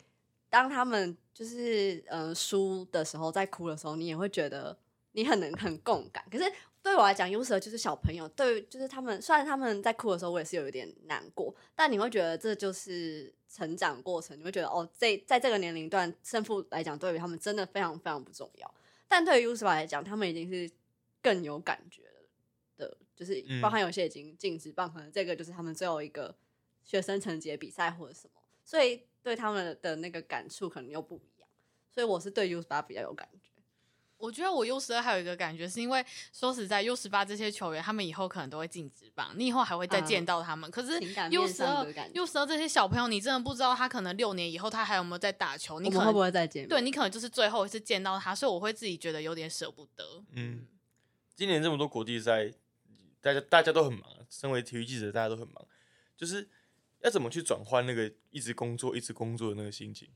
[0.48, 4.74] 当他们就是呃输的时候，在哭的时候，你也会觉得
[5.12, 6.24] 你很能很共感。
[6.30, 6.44] 可是
[6.82, 18.74] 对我来讲，U 十二就是小朋友，对，就是他们虽然他们在哭的时候，我也是有一点难过，但你会觉得这就是成长过程，你会觉得哦，这在这个年龄段胜负来讲，对于他们真的非常非常不重要。
[19.06, 20.68] 但对于 U 十八来讲，他们已经是
[21.22, 22.28] 更有感觉了
[22.78, 26.34] 的，就是嗯包含有些已经禁止棒，可能这个就是他们最后一个
[26.82, 31.48] 学生成绩的比赛或者什么，所以对他们的那个感触可能又不一样。
[31.90, 33.41] 所以我是对 U 十八比较有感觉。
[34.22, 40.70] 我觉得我 U 十二还有一个感觉，是因为说实在，U 十八这些球员，他们以后可能都会进职棒，你以后还会再见到他们。
[40.70, 40.92] 可是
[41.30, 46.68] U 面十二 U 十二这些小朋友，你真的不知道他可能六年以后他还有没有在打球，你可能会不会再见面？
[46.68, 50.22] 对你可能就是最后一次见到他，所以我会自己觉得有点舍不得。
[50.30, 50.68] 嗯，
[51.34, 52.48] 今年这么多国际赛，
[53.20, 55.66] 大家大家都很忙，身为体育记者，大家都很忙，
[56.16, 56.48] 就是
[57.00, 60.08] 要怎么去转换那个一直工作、一直工作的那个心情？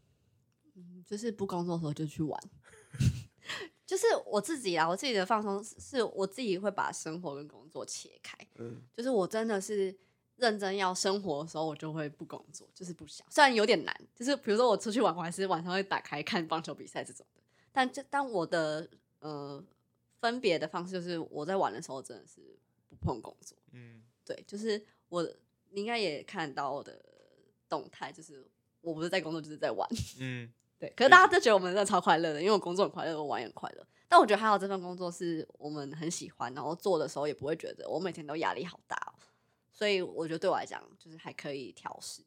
[0.77, 2.41] 嗯就是不工作的时候就去玩。
[3.87, 8.37] 就是我自己啊，我自己的放松是是我自己会把生活跟工作切开。
[8.57, 9.97] 嗯，就是我真的是
[10.37, 13.25] 认真要生活的时候，我就会不工作，就是不想。
[13.31, 17.41] 虽然有点难，就是比如说我出去玩，我还是晚上会打开看棒球比赛这种的。
[17.73, 18.89] 但这但我的
[19.21, 19.65] 呃
[20.21, 22.41] 分别的方式就是我在玩的时候真的是
[22.89, 23.57] 不碰工作。
[23.71, 25.23] 嗯，对，就是我
[25.71, 27.01] 你应该也看到我的
[27.69, 28.45] 动态，就是
[28.81, 29.89] 我不是在工作就是在玩。
[30.19, 33.87] 嗯， 对，可是大家都觉得我们真的超快乐的，因为我工作很快乐，我玩也很快乐。
[34.09, 39.13] 但我觉得还好，这份工作是我们很喜欢，然后做的时候也不会觉得我每天都压力好大哦、
[39.73, 42.23] 所以我觉得对我来讲就是还可以调试。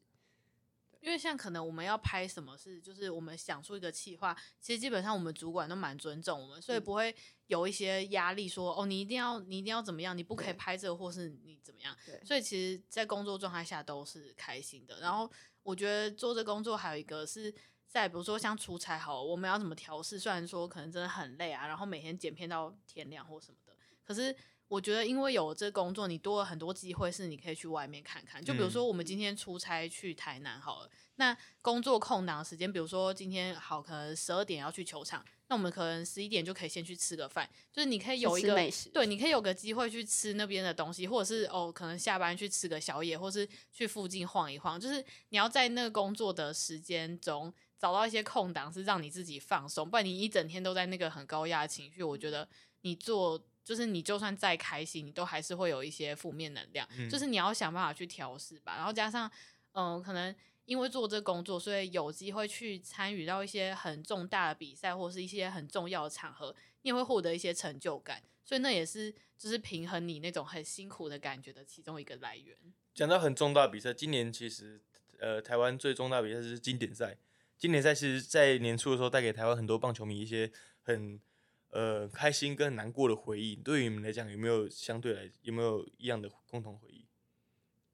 [1.00, 7.14] 因为像可能我们要拍什么事，就是我们想出一个企划，其实基本上我们主管都蛮尊重我们，所以嗯不会
[7.46, 11.96] 有一些压力说哦，你一定要你一定要怎么样，你不可以拍这个，或是你怎么样。
[12.04, 15.00] 对，所以其实，在工作状态下都是开心的。
[15.00, 15.30] 然后
[15.62, 17.50] 我觉得做这工作还有一个是
[17.90, 20.16] 在比如说像出差好了，我们要怎么调试？
[20.16, 23.74] 虽然说可能真的很累啊，然后每天剪片到天亮或什么的，
[24.04, 24.34] 可是
[24.68, 28.40] 我觉得因为有这工作，你多了很多机会是你可以去外面看看。
[28.40, 38.54] 就比如说我们今天出差去台南好了，那工作空档时间，比如说今天好可能十二点要去球场，那我们可能十一点就可以先去吃个饭，就是你可以有一个
[38.94, 44.78] 对，你可以有个机会去吃那边的东西，或者是哦，可能下班去吃个宵夜，或是去附近晃一晃。
[44.78, 52.46] 就是你要在那个工作的时间中找到一些空档，是让你自己放松，不然你一整天都在那个很高压的情绪，我觉得
[52.82, 56.86] 你做就是你就算再开心，你都还是会有一些负面能量。
[56.96, 59.28] 嗯就是你要想办法去调试吧，然后加上
[59.72, 60.32] 嗯、可能。
[60.66, 72.56] 因为做这工作，所以有机会去参与到一些很重大的比赛，或是一些很重要的场合，你也会获得一些成就感，所以那也是就是平衡你那种很辛苦的感觉的其中一个来源。
[72.94, 74.80] 讲到很重大比赛，今年其实
[75.18, 77.16] 呃台湾最重大比赛是经典赛。
[77.60, 80.50] 经典赛其实在年初的时候带给台湾很多棒球迷一些
[80.80, 81.20] 很
[81.68, 83.54] 呃开心跟难过的回忆。
[83.54, 87.04] 对于你们来讲，有没有相对来有没有一样的共同回忆？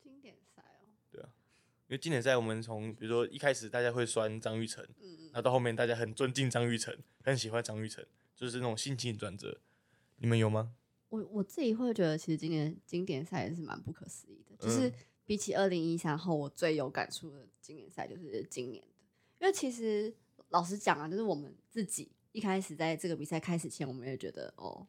[0.00, 1.28] 经典赛哦，对啊
[1.88, 8.06] 因为经典赛我们从比如说一开始大家会酸张玉成，嗯然后到后面大家很尊敬张玉成，很喜欢张玉成，
[8.36, 9.60] 就是那种心情转折。
[10.18, 10.76] 你们有吗？
[11.08, 14.56] 我我自己会觉得，其实今年经典赛也是蛮不可思议的。
[14.64, 14.94] 就是嗯
[15.24, 18.95] 比起二零一三后，我最有感触的经典赛就是今年的。
[19.38, 20.14] 因为其实
[20.48, 24.86] 老实讲啊，就是我们自己一开始在这个比赛开始前，我们也觉得哦，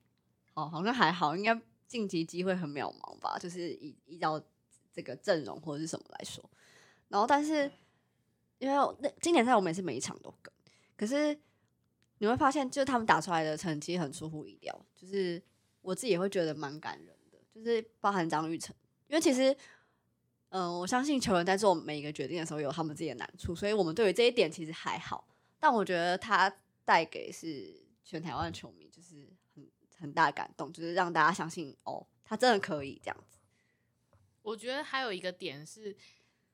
[0.53, 4.41] 哦好像还好，应该晋级机会很渺茫吧，就是依依照
[4.91, 6.43] 这个阵容或者是什么来说。
[7.09, 7.71] 然后，但是
[8.59, 10.53] 因为那经典赛我们也是每一场都跟，
[10.97, 11.37] 可是
[12.17, 15.41] 你会发现，就他们打出来的成绩很出乎意料，就是
[15.81, 18.75] 我自己也会觉得蛮感人的，就是包含张玉成，
[19.07, 19.55] 因为其实，
[20.59, 25.27] 嗯、我相信球员在做每一个决定的时候有他们自己的难处，所以我们对于这一点其实还好，
[25.59, 26.51] 但我觉得他
[26.83, 33.37] 带给是全台湾的球迷就是很很大的感动，就是让大家相信哦，他真的可以这样子。
[34.41, 35.95] 我觉得还有一个点是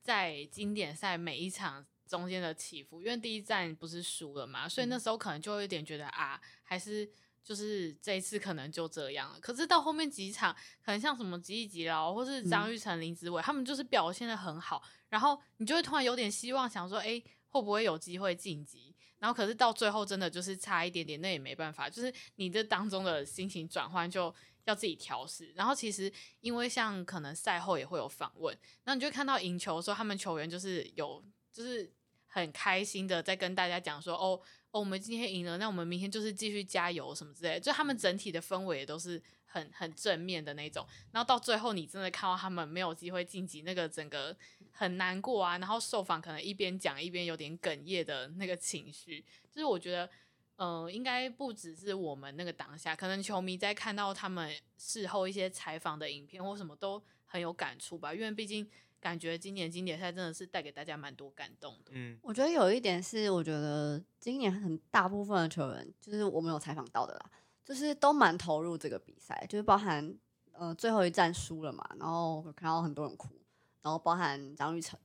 [0.01, 7.09] 在经典赛每一场中间的起伏，因为第一站不是输了嘛，所以那时候可能就会有点觉得啊，还是
[7.43, 9.39] 就是这一次可能就这样了。
[9.39, 18.95] 可是到后面几场，可能像什么吉利吉劳或是张玉成、林子伟，他们就是表现的很好，然后你就会突然有点希望，想说，哎、会不会有机会晋级？
[19.19, 24.33] 然后可是到最后真的就是差一点点，那也没办法，就是你这当中的心情转换就
[24.65, 25.51] 要自己调试。
[25.55, 31.23] 然后其实因为像可能赛后也会有访问，然后你就会看到赢球的时候，他们球员就是有
[31.53, 31.89] 就是
[32.27, 34.41] 很开心的在跟大家讲说，哦
[34.73, 40.85] 哦，我们今天赢了，那我们明天就是继续加油什么之类的，就他们整体的氛围也都是很很正面的那种。
[41.11, 44.35] 然后到最后，你真的看到他们没有机会晋级，那个整个
[44.71, 45.59] 很难过啊。
[45.59, 50.09] 然后受访可能一边讲一边有点哽咽的那个情绪，就是我觉得。
[50.55, 58.69] 呃，应该不只是我们那个当下，可能球迷在看到他们事后一些采访的影片或什么都很有感触吧，因为毕竟
[59.03, 61.91] 感觉今年经典赛真的是带给大家蛮多感动的。
[61.91, 67.31] 嗯我觉得有一点是，我觉得今年很大部分的球员，就是我们有采访到的啦，
[67.65, 70.17] 就是都蛮投入这个比赛，就是包含
[70.53, 73.27] 呃最后一战输了嘛，然后我看到很多人哭，
[73.81, 74.97] 然后包含张玉成，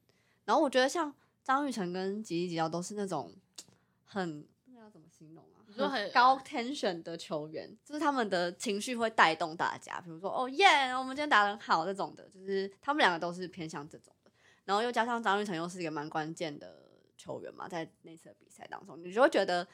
[0.45, 3.35] 然后我觉得像张玉成跟吉吉吉奥都是那种
[4.07, 5.58] 很那个要怎么形容啊？
[5.85, 14.31] 你说很高 tension 的球员，就是他们的情绪会带动大家，比如说哦耶，我们今天打得很好这种的，就是他们两个都是偏向这种的。
[14.65, 16.85] 然后又加上张玉成又是一个蛮关键的
[17.17, 19.67] 球员嘛，在那次的比赛当中，你就会觉得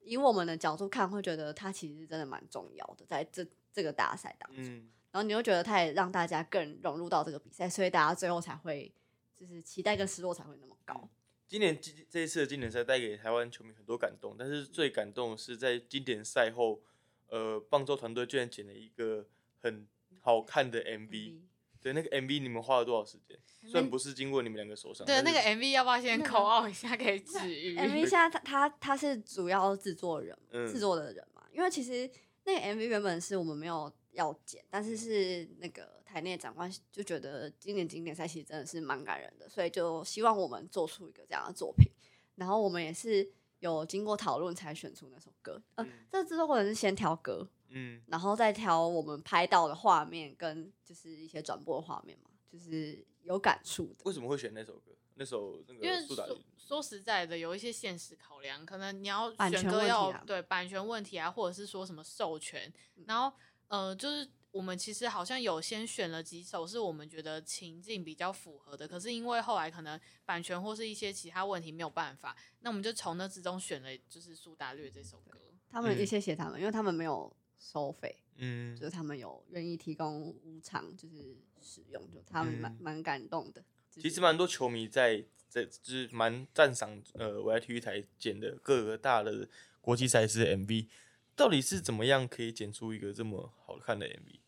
[0.00, 4.64] 以我们的角度看，会觉得他其实真的蛮重要的，在这这个大赛当中。
[4.64, 8.92] 嗯，然后你又觉得他也让大家更融入到这个比赛，所以大家最后才会
[9.36, 11.08] 就是期待跟失落才会那么高。
[11.46, 16.80] 今年这这一次的经典赛带给台湾球迷很多感动，但是最感动的是在经典赛后，
[17.28, 19.26] 呃，棒球团队居然剪了一个
[19.60, 19.86] 很
[20.20, 21.40] 好看的 MV。
[21.80, 23.38] 对，那个 MV 你们花了多少时间？
[23.70, 25.06] 虽然不是经过你们两个手上。
[25.06, 32.10] 对，那个 MV 要不要先口号一下给止语？MV 现在他他他是主要制作人，嗯制作的人嘛，因为其实
[32.44, 41.90] 那个 MV 原本是我们没有要剪，但是是那个台内长官就觉得今年经典赛其实真的是蛮感人的，所以就希望我们做出一个这样的作品。
[42.36, 54.04] 然后我们也是有经过讨论才选出那首歌，呃，嗯这制作过程是先挑歌，嗯，然后再挑我们拍到的画面跟就是一些转播的画面嘛，就是有感触的。
[54.04, 54.92] 为什么会选那首歌？
[55.14, 56.38] 那首那因为说。
[56.56, 63.36] 说实在的，有一些现实考量，可能你要版权问题选歌要啊对版权问题啊，或者是说什么授权，嗯然后
[63.68, 75.38] 呃，就是我们其实好像有先选了几首是我们觉得情境比较符合的，可是因为后来可能版权或是一些其他问题没有办法，那我们就从那之中选了就是苏打绿这首歌。
[75.42, 83.64] 嗯他们也谢谢他们，因为他们没有收费，嗯就是他们有愿意提供无偿就是使用，就他们蛮嗯蛮感动的。
[83.90, 89.48] 其实蛮多球迷在在就是蛮赞赏呃我在体育台剪的各个大的
[89.80, 90.86] 国际赛事 MV，
[91.34, 94.38] 到底是怎么样可以剪出一个这么好看的 MV？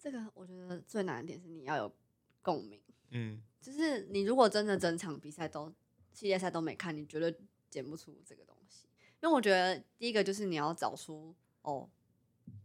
[0.00, 1.92] 这个我觉得最难的点是你要有
[2.40, 2.80] 共鸣，
[3.10, 5.70] 嗯就是你如果真的整场比赛都
[6.14, 7.38] 系列赛都没看，你绝对
[7.68, 8.86] 剪不出这个东西。
[9.20, 11.86] 因为我觉得第一个就是你要找出哦，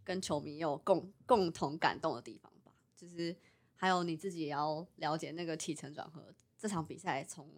[0.05, 3.35] 跟球迷有共共同感动的地方吧，就是
[3.75, 7.53] 还有你自己也要了解那个起承转合，这场比赛从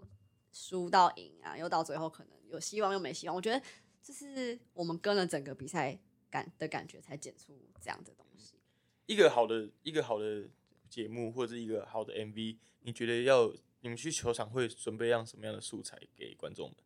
[0.51, 3.63] 输到赢啊，又到最后可能有希望又没希望，我觉得
[4.01, 5.95] 这是我们跟了整个比赛
[6.31, 8.26] 感的感觉才剪出这样的东西。
[9.07, 10.47] 一个好的一个好的
[10.87, 13.51] 节目或者是一个好的 MV，你觉得要
[13.81, 16.77] 你们去球场会准备样什么样的素材给观众们？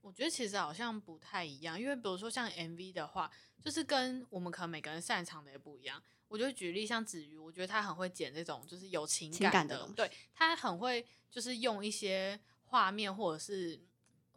[0.00, 3.30] 我觉得其实好像不太一样，因为比如说像 MV 的话，
[3.64, 6.02] 就是跟我们可能每个人擅长的也不一样。
[6.28, 13.80] 我就举例像子瑜，我觉得他很会剪这种就是有情情感的，对他很会就是用一些画面或者是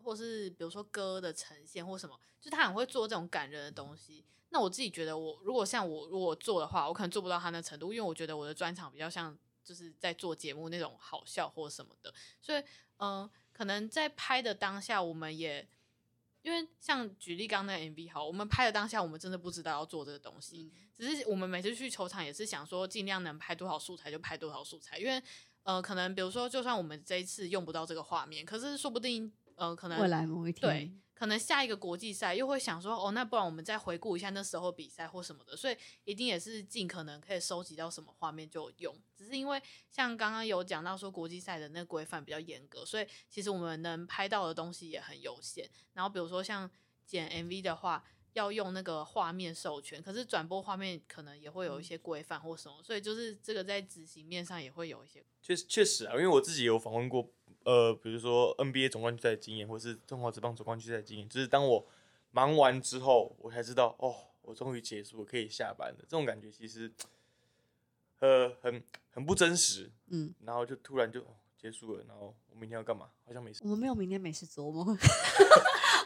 [0.08, 4.24] 或是比如说歌的呈现或什么，就他很会做这种感人的东西。
[4.51, 12.60] 那我自己觉得我，如果像我如果做的话，我可能做不到他那程度，因为我觉得我的专场比较像就是在做节目那种好笑或什么的，所以
[12.99, 15.68] 嗯、呃可能在拍的当下，我们也
[16.41, 25.22] 因为像举例刚刚那个 MV 好，我们拍的当下，我们真的不知道要做这个东西，只是我们每次去球场也是想说，尽量能拍多少素材就拍多少素材，因为
[25.64, 38.95] 呃，可能比如说，就算我们这一次用不到这个画面，可是说不定呃，可能未来某一天，对，可能下一个国际赛又会想说，哦，那不然我们再回顾一下那时候比赛或什么的，所以一定也是尽可能可以收集到什么画面就用。
[39.16, 45.68] 只是因为像刚刚有讲到说国际赛的那个规范比较严格，所以其实我们能拍到的东西也很有限。
[45.93, 46.70] 然后比如说像
[47.03, 48.03] 剪 MV 的话，
[48.34, 55.26] 要用那个画面授权，可是转播画面可能也会有一些规范或什么，所以就是这个在执行面上也会有一些。
[55.41, 57.32] 确实确实啊，因为我自己有访问过，
[57.68, 61.86] 呃，比如说 NBA 总冠军赛的经验，或是中华职棒总冠军赛的经验，就是当我
[62.32, 65.97] 忙完之后，我才知道，哦，我终于结束了，可以下班了。
[66.03, 66.89] 这种感觉其实，
[68.20, 69.91] 呃，很很不真实。
[70.07, 73.08] 嗯，然后就突然就、哦结束了，然后我明天要干嘛？
[73.26, 73.70] 好像没事我。
[73.70, 74.91] 们没有明天没事做， 我们会，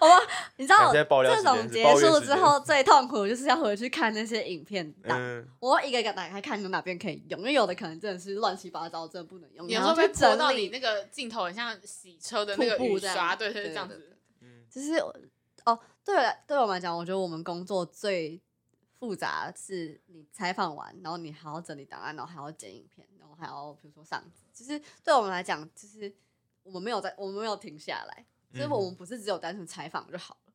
[0.02, 0.18] 我们
[0.56, 9.68] 你知道在爆料这种结束之后最痛苦就是要回去看那些影片档，嗯，我会一个一个打开看有哪边可以用，因为有的可能真的是乱七八糟，真的不能用。
[9.68, 14.17] 有时候会泼到，你那个镜头，很像洗车的那个布这样雨刷，对对对，这样子。
[14.42, 14.93] 嗯就是
[15.66, 18.42] 哦，对了对我们来讲，我觉得我们工作最
[19.01, 24.45] 复杂是你采访完，然后你还要整理档案，然后还要剪影片，然后还要比如说上字。
[24.53, 26.13] 其实对我们来讲，就是
[26.61, 28.23] 我们没有在，我们没有停下来，
[28.53, 30.53] 所以我们不是只有单纯采访就好了。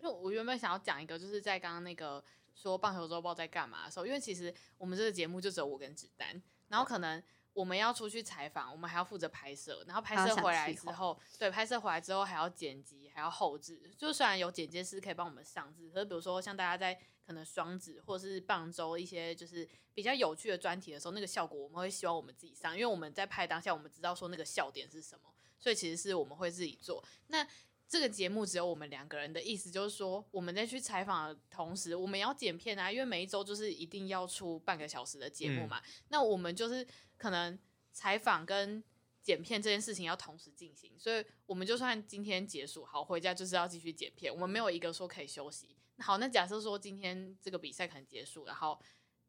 [0.00, 2.24] 就我原本想要讲一个，就是在刚刚那个
[2.54, 13.90] 说棒球周报在干嘛的时候，因为其实我们这个节目就只有我跟子丹，然后可能我们要出去采访，我们还要负责拍摄，然后拍摄回来之后，对，拍摄回来之后还要剪辑，还要后置。
[13.96, 27.02] 就虽然有剪接师可以帮我们上字，可是比如说像大家在可能双子或是棒周一些就是比较有趣的专题的时候，那个效果我们会希望我们自己上，因为我们在拍当下我们知道说那个笑点是什么，所以其实是我们会自己做。
[27.28, 27.46] 那
[27.86, 35.80] 这个节目只有我们两个人的意思，就是说我们在去采访的同时，我们要剪片啊，因为每一周就是一定要出半个小时的节目嘛。
[36.08, 36.86] 那我们就是
[37.16, 37.56] 可能
[37.92, 38.82] 采访跟
[39.22, 45.76] 剪片这件事情要同时进行，所以我们就算今天结束，好回家就是要继续剪片，我们没有一个说可以休息。
[45.98, 48.80] 好，那假设说今天这个比赛可能结束，然后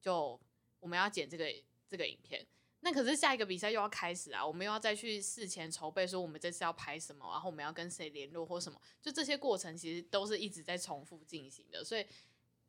[0.01, 0.39] 就
[0.79, 1.45] 我们要剪这个
[1.87, 2.45] 这个影片。
[2.81, 11.83] 那可是下一个比赛又要开始啊，我们又要再去事前筹备，说我们这次要拍什么，然后我们要跟谁联络或什么，就这些过程其实都是一直在重复进行的。
[11.83, 12.05] 所以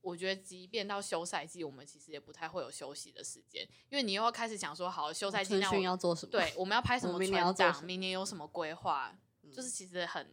[0.00, 6.30] 我觉得，即便到休赛季，我们其实也不太会有休息的时间，因为你又要开始想说，好，休赛季那我要做什么？
[6.30, 9.14] 对，我们要拍什么明年要做明年有什么规划？
[9.52, 10.32] 就是其实很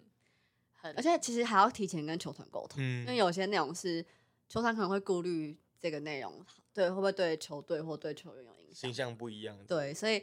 [0.84, 4.06] 很，而且其实还要提前跟球团沟通，因为有些内容是
[4.48, 8.76] 球团可能会顾虑这个内容，对，会不会对球队或对球员有影响？
[8.76, 10.22] 形象不一样，对，所以。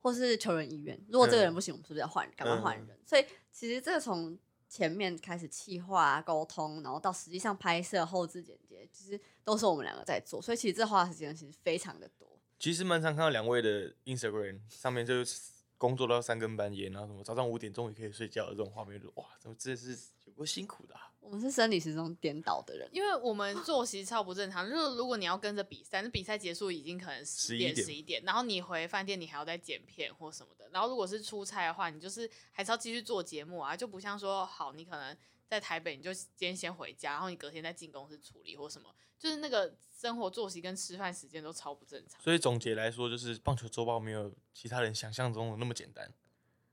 [0.00, 2.96] 或是球员意愿，如果这个人不行，我们是不是要换，赶快换人？
[3.04, 10.40] 所以其实这个从前面开始企划沟通，然后到实际上拍摄、后置剪接，其实都是我们两个在做。
[10.40, 12.28] 所以其实这花的时间其实非常的多。
[12.60, 15.57] 其实蛮常看到两位的 Instagram 上面就是。
[15.78, 19.96] 工作到三更半夜，然后什么早上五点钟也可以睡觉的这种画面，就哇，怎么真的是
[20.26, 20.94] 有够辛苦的？
[21.20, 24.64] 我们是生理时钟颠倒的人，因为我们作息超不正常。
[24.70, 30.68] 就是如果你要跟着比赛，那比赛结束已经可能十点十一点，然后你回饭店你还要再剪片或什么的。
[30.72, 35.16] 然后如果是出差的话，你就是还是要继续做节目啊，就不像说好你可能
[35.48, 38.94] 在台北，你就今天先回家，然后你隔天再进公司处理或什么。
[39.18, 46.08] 就是那个生活作息跟吃饭时间都超不正常，所以总结来说，就是棒球周报没有其他人想象中的那么简单，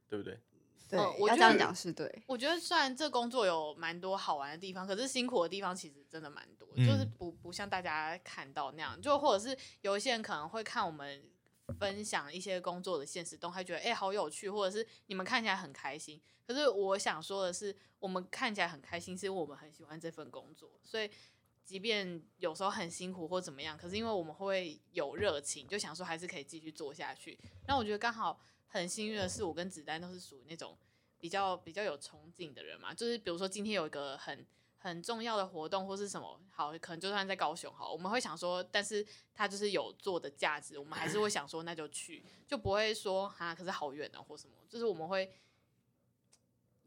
[0.08, 0.40] 对不对？
[0.88, 2.22] 对，我这样讲是对。
[2.28, 11.24] 我觉得虽然这工作有蛮多好玩的地方，可是辛苦的地方其实真的蛮多，就是不不像大家看到那样，就或者是有一些人可能会看我们
[11.80, 16.22] 分享一些工作的现实动态，觉得哎好有趣，或者是你们看起来很开心。
[16.46, 21.10] 可是我想说的是，我们看起来很开心，是因为我们很喜欢这份工作，所以。
[21.66, 27.36] 即便有时候很辛苦或怎么样，可是因为我们会有热情，就想说还是可以继续做下去。
[27.66, 30.78] 那我觉得刚好很幸运的是，我跟子丹都是属于那种
[31.18, 32.94] 比较比较有冲劲的人嘛。
[32.94, 34.46] 就是比如说今天有一个很
[34.86, 45.32] 很重要的活动或是什么，好，可能就算在高雄好，我们会想说，但是他就是有做的价值，我们还是会想说那就去，就不会说啊，可是好远啊或什么，就是我们会。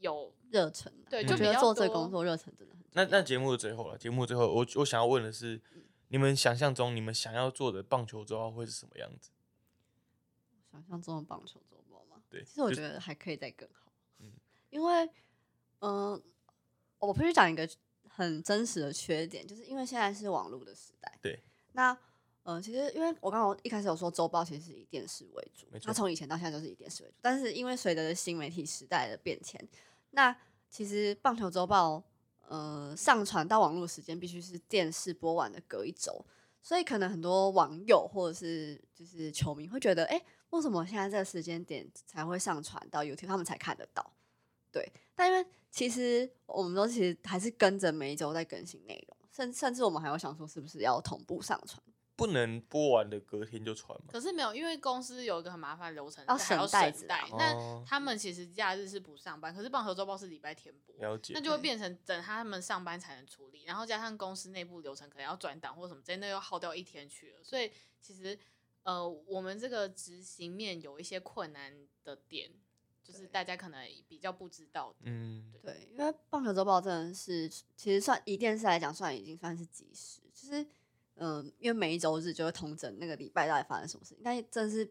[0.00, 2.84] 有热忱，对，就觉得做这个工作热忱真的很。
[2.92, 5.60] 那那节目的最后了，节目最后，我我想要问的是，
[6.06, 9.32] 你们想象中你们想要做的棒球周报会是什么样子？
[10.70, 12.22] 想象中的棒球周报吗？
[12.30, 13.90] 对，其实我觉得还可以再更好。
[14.20, 14.30] 嗯，
[14.70, 15.10] 因为，
[15.80, 16.22] 嗯，
[17.00, 17.68] 我必须讲一个
[18.18, 21.16] 很真实的缺点，就是因为现在是网络的时代。
[21.22, 21.40] 对。
[21.70, 21.96] 那，
[22.42, 25.68] 呃，其实因为我刚刚一开始有说周报其实是以电视为主。
[25.80, 29.64] 它从以前到现在都是以电视为主，但是因为随着新媒体时代的变迁。
[30.10, 30.36] 那
[30.68, 32.02] 其实棒球周报，
[32.48, 36.26] 呃，上传到网络时间必须是电视播完的隔一周，
[36.60, 40.20] 所以可能很多网友或者是就是球迷会觉得，哎，
[40.50, 44.12] 为什么现在这个时间点才会上传到 YouTube，他们才看得到？
[44.72, 51.82] 对，但因为其实我们都其实还是跟着每一周在更新内容，甚甚至我们还有想说，是不是要同步上传？
[52.16, 54.06] 不能播完的隔天就传吗？
[54.10, 57.06] 可是没有，因为公司有一个很麻烦的流程，要省袋子。
[57.06, 61.32] 那他们其实假日是不上班，可是棒球周报是礼拜天播，了解。
[61.34, 67.44] 那就会变成等他们上班才能处理，然后加上公司内部流程可能要转档或什么，真的又耗掉一天去了。
[67.44, 67.70] 所以
[68.00, 68.36] 其实
[68.82, 71.72] 呃，我们这个执行面有一些困难
[72.02, 72.50] 的点，
[73.08, 74.94] 就是大家可能比较不知道。
[75.00, 80.66] 嗯，对，因为棒球周报真的是其实算以电视来讲，算已经算是及时，其实。
[81.20, 84.88] 嗯，因为每一周日就会通整那个礼拜到底发生什么事情，但真是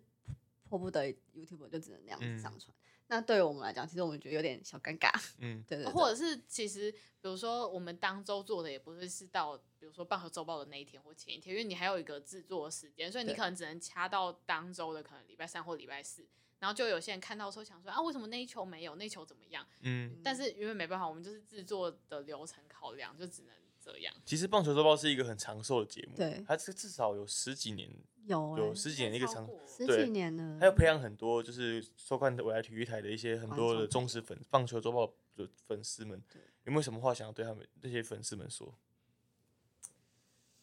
[0.68, 2.76] 迫不得已，YouTube 就只能那样子上传。
[3.08, 5.10] 那对于我们来讲，其实我们觉得有点小尴尬。
[5.38, 5.90] 嗯， 对对。
[5.90, 16.28] 或者是其实，比如说我们当周做的也不是是到，比如说棒球周报的那一天或前一天，因为你还有一个制作时间，所以你可能只能掐到当周的可能礼拜三或礼拜四。
[16.60, 18.96] 然后就有些人看到时候想说啊，为什么那一球没有？
[18.96, 19.66] 那球怎么样？
[19.82, 20.20] 嗯。
[20.24, 23.52] 但是因为没办法，我们就是制作的流程考量，就只能。
[23.80, 27.90] 这样，其实棒球周报是一个很长寿的节目，对，它这至少有十几年，
[28.26, 36.22] 有有十几年的一个长，十几年了，还有培养很多就是收看未来体育台的一些很多的忠实粉棒球周报的粉丝们，
[36.66, 38.78] 有没有什么话想要对他们这些粉丝们说？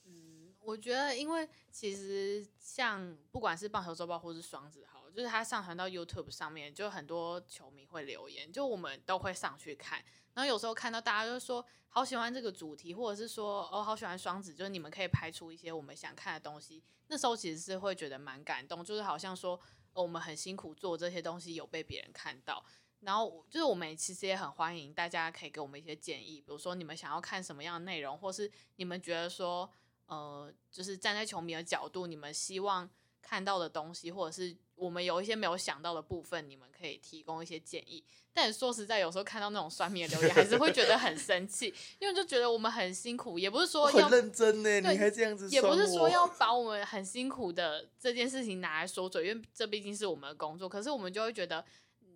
[0.05, 10.05] 嗯，我觉得，因为其实像不管是棒球周报或是双子好，就是它上传到 YouTube 上面，就很多球迷会留言，就我们都会上去看。
[10.35, 16.83] 然后有时候看到大家就说好喜欢这个主题，或者是说哦好喜欢双子，就是你们可以拍出一些我们想看的东西。
[17.07, 19.59] 那时候其实是会觉得蛮感动，就是好像说
[19.93, 22.65] 我们很辛苦做这些东西有被别人看到。
[23.01, 29.71] 然后就是我们其实也很欢迎大家可以给我们一些建议，比如说你们想要看什么样的内容，或是你们觉得说，
[30.07, 32.89] 呃，就是站在球迷的角度，你们希望
[33.21, 38.03] 看到的东西，或者是我们有一些没有想到的部分，你们可以提供一些建议。
[38.33, 50.69] 但说实在，有时候看到那种酸民的留言，还是会觉得很生气，因为就觉得我们很辛苦，也不是说要很认真呢，对你还这样子，也不是说要把我们很辛苦的这件事情拿来说嘴，因为这毕竟是我们的工作。
[50.69, 51.65] 可是我们就会觉得，
[52.03, 52.09] 嗯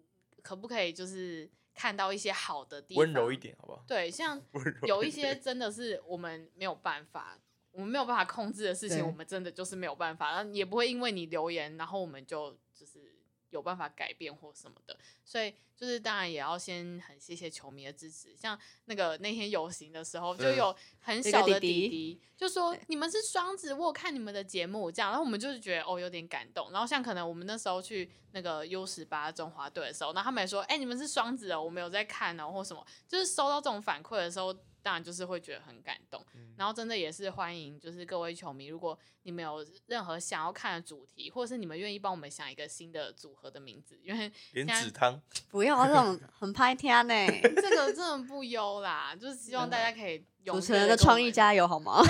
[0.43, 3.37] 可不可以就是看到一些好的地方，温柔一。
[3.37, 3.85] 点，好不好？
[3.87, 4.43] 对，像
[4.89, 7.39] 有一些真的是我们没有办法，
[7.79, 13.15] 我们没有办法控制的事情，我们真的就是没有办法，然后也不会因为你留言，然后我们就就是
[13.51, 14.99] 有办法改变或什么的。
[15.25, 26.73] 所以就是当然也要先很谢谢球迷的支持，像那个那天游行的时候，就嗯有很小的弟弟弟弟就说你们是双子，我有看你们的节目，这样，然后我们就是觉得哦有点感动。
[26.73, 34.53] 然后像可能我们那时候去那个 U 十八中华队的时候，然后他们也说，哎、你们是双子哦，我们有在看哦，或什么，就是收到这种反馈的时候，
[34.89, 36.25] 当然就是会觉得很感动。
[36.57, 45.21] 然后真的也是欢迎，就是各位球迷，如果你们有任何想要看的主题，或者是你们愿意帮我们想一个新的组合的名字，因为 莲子汤，
[45.51, 47.15] 不要这种很拍天呢。
[47.61, 52.03] 这个真的不优啦，就是希望大家可以主持地人的创意加油好吗？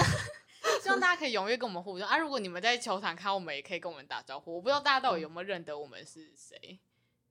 [0.81, 2.17] 希望大家可以踊跃跟我们互动啊！
[2.17, 4.55] 如果你们在球场看我们，也可以跟我们打招呼。
[4.55, 6.79] 我不知道大家到底有没有认得我们是谁？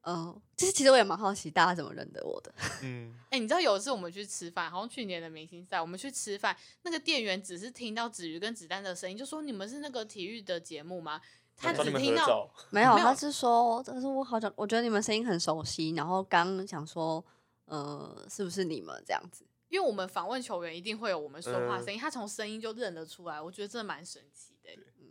[0.09, 2.53] 嗯，其实其实我也蛮好奇大家怎么认得我的。
[2.81, 11.19] 嗯，哎、你知道有一次我们去吃饭，好像去年的明星赛，我们去吃饭，那个店员只是听到子瑜跟子丹的声音，就说你们是那个体育的节目吗？
[11.57, 17.21] 他只听到， 没有，他是说，但是我好像我觉得你们声音很熟悉，然后刚想说，
[17.65, 19.43] 呃，是不是你们这样子？
[19.67, 25.09] 因为我们访问球员一定会有我们说话嗯声音，他从声音就认得出来，我觉得真的蛮神奇的嗯。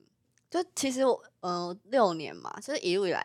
[0.49, 3.23] 就其实我呃六年嘛，就是一路以来，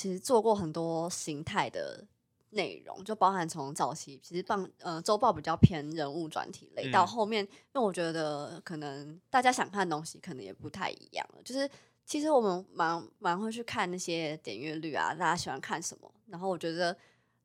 [0.00, 2.02] 其实做过很多形态的
[2.50, 11.68] 内容，就包含从早期其实棒呃周报比较偏人物专题类，到嗯后面，因为我觉得可能大家想看的东西可能也不太一样了，就是
[12.06, 16.96] 其实我们蛮蛮会去看那些点阅率啊，大家喜欢看什么，然后我觉得。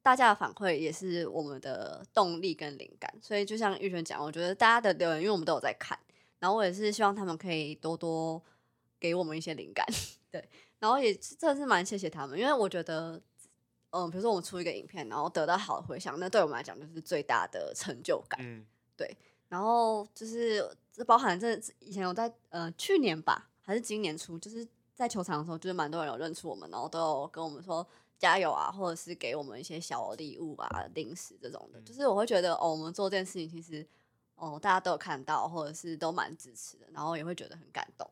[0.06, 5.98] 大家的反馈也是我们的动力跟灵感，所以就像玉璇讲，我觉得大家的留言，因为我们都有在看，
[6.38, 8.40] 然后我也是希望他们可以多多
[9.00, 9.84] 给我们一些灵感，
[10.30, 10.48] 对，
[10.80, 13.20] 然后也真的是蛮谢谢他们，因为我觉得，
[13.92, 18.40] 嗯，比如说我们出一个影片，然后得到好的回响，那对我们来讲就是最大的成就感。
[18.44, 18.66] 嗯，
[19.48, 27.86] 然后就是这包含这以前我在呃去年吧，还是今年初，就是在球场的时候，就是蛮多人有认出我们，然后都有跟我们说
[28.18, 31.80] 加油啊，或者是给我们一些小礼物啊、零食这种的。
[31.80, 33.86] 嗯就是我会觉得哦，我们做这件事情其实
[34.36, 38.10] 哦大家都有看到，或者是都蛮支持的，然后也会觉得很感动。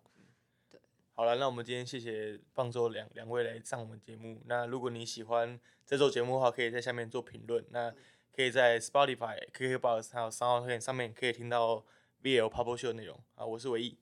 [1.15, 4.41] 好了，那我们今天谢谢棒周两两位来上我们节目。
[4.45, 7.63] 那如果你喜欢这周节目的话，可以在下面做评论。
[7.69, 7.93] 那
[8.35, 11.85] 可以在 Spotify、KKBox 还有三号片上面可以听到
[12.23, 13.15] VL Pop Show 的内容。
[13.35, 13.95] 啊，我是唯一，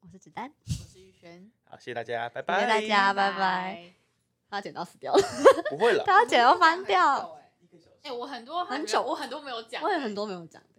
[0.00, 2.60] 我是子丹，我是玉轩，好，谢谢大家，拜谢拜。
[2.62, 3.92] 谢大家拜拜
[4.48, 5.22] 他剪刀死掉了，
[5.68, 7.38] 不会了，他剪刀翻掉。
[8.00, 10.77] 哎、我很多很久我很多没有讲，我也很多没有讲的。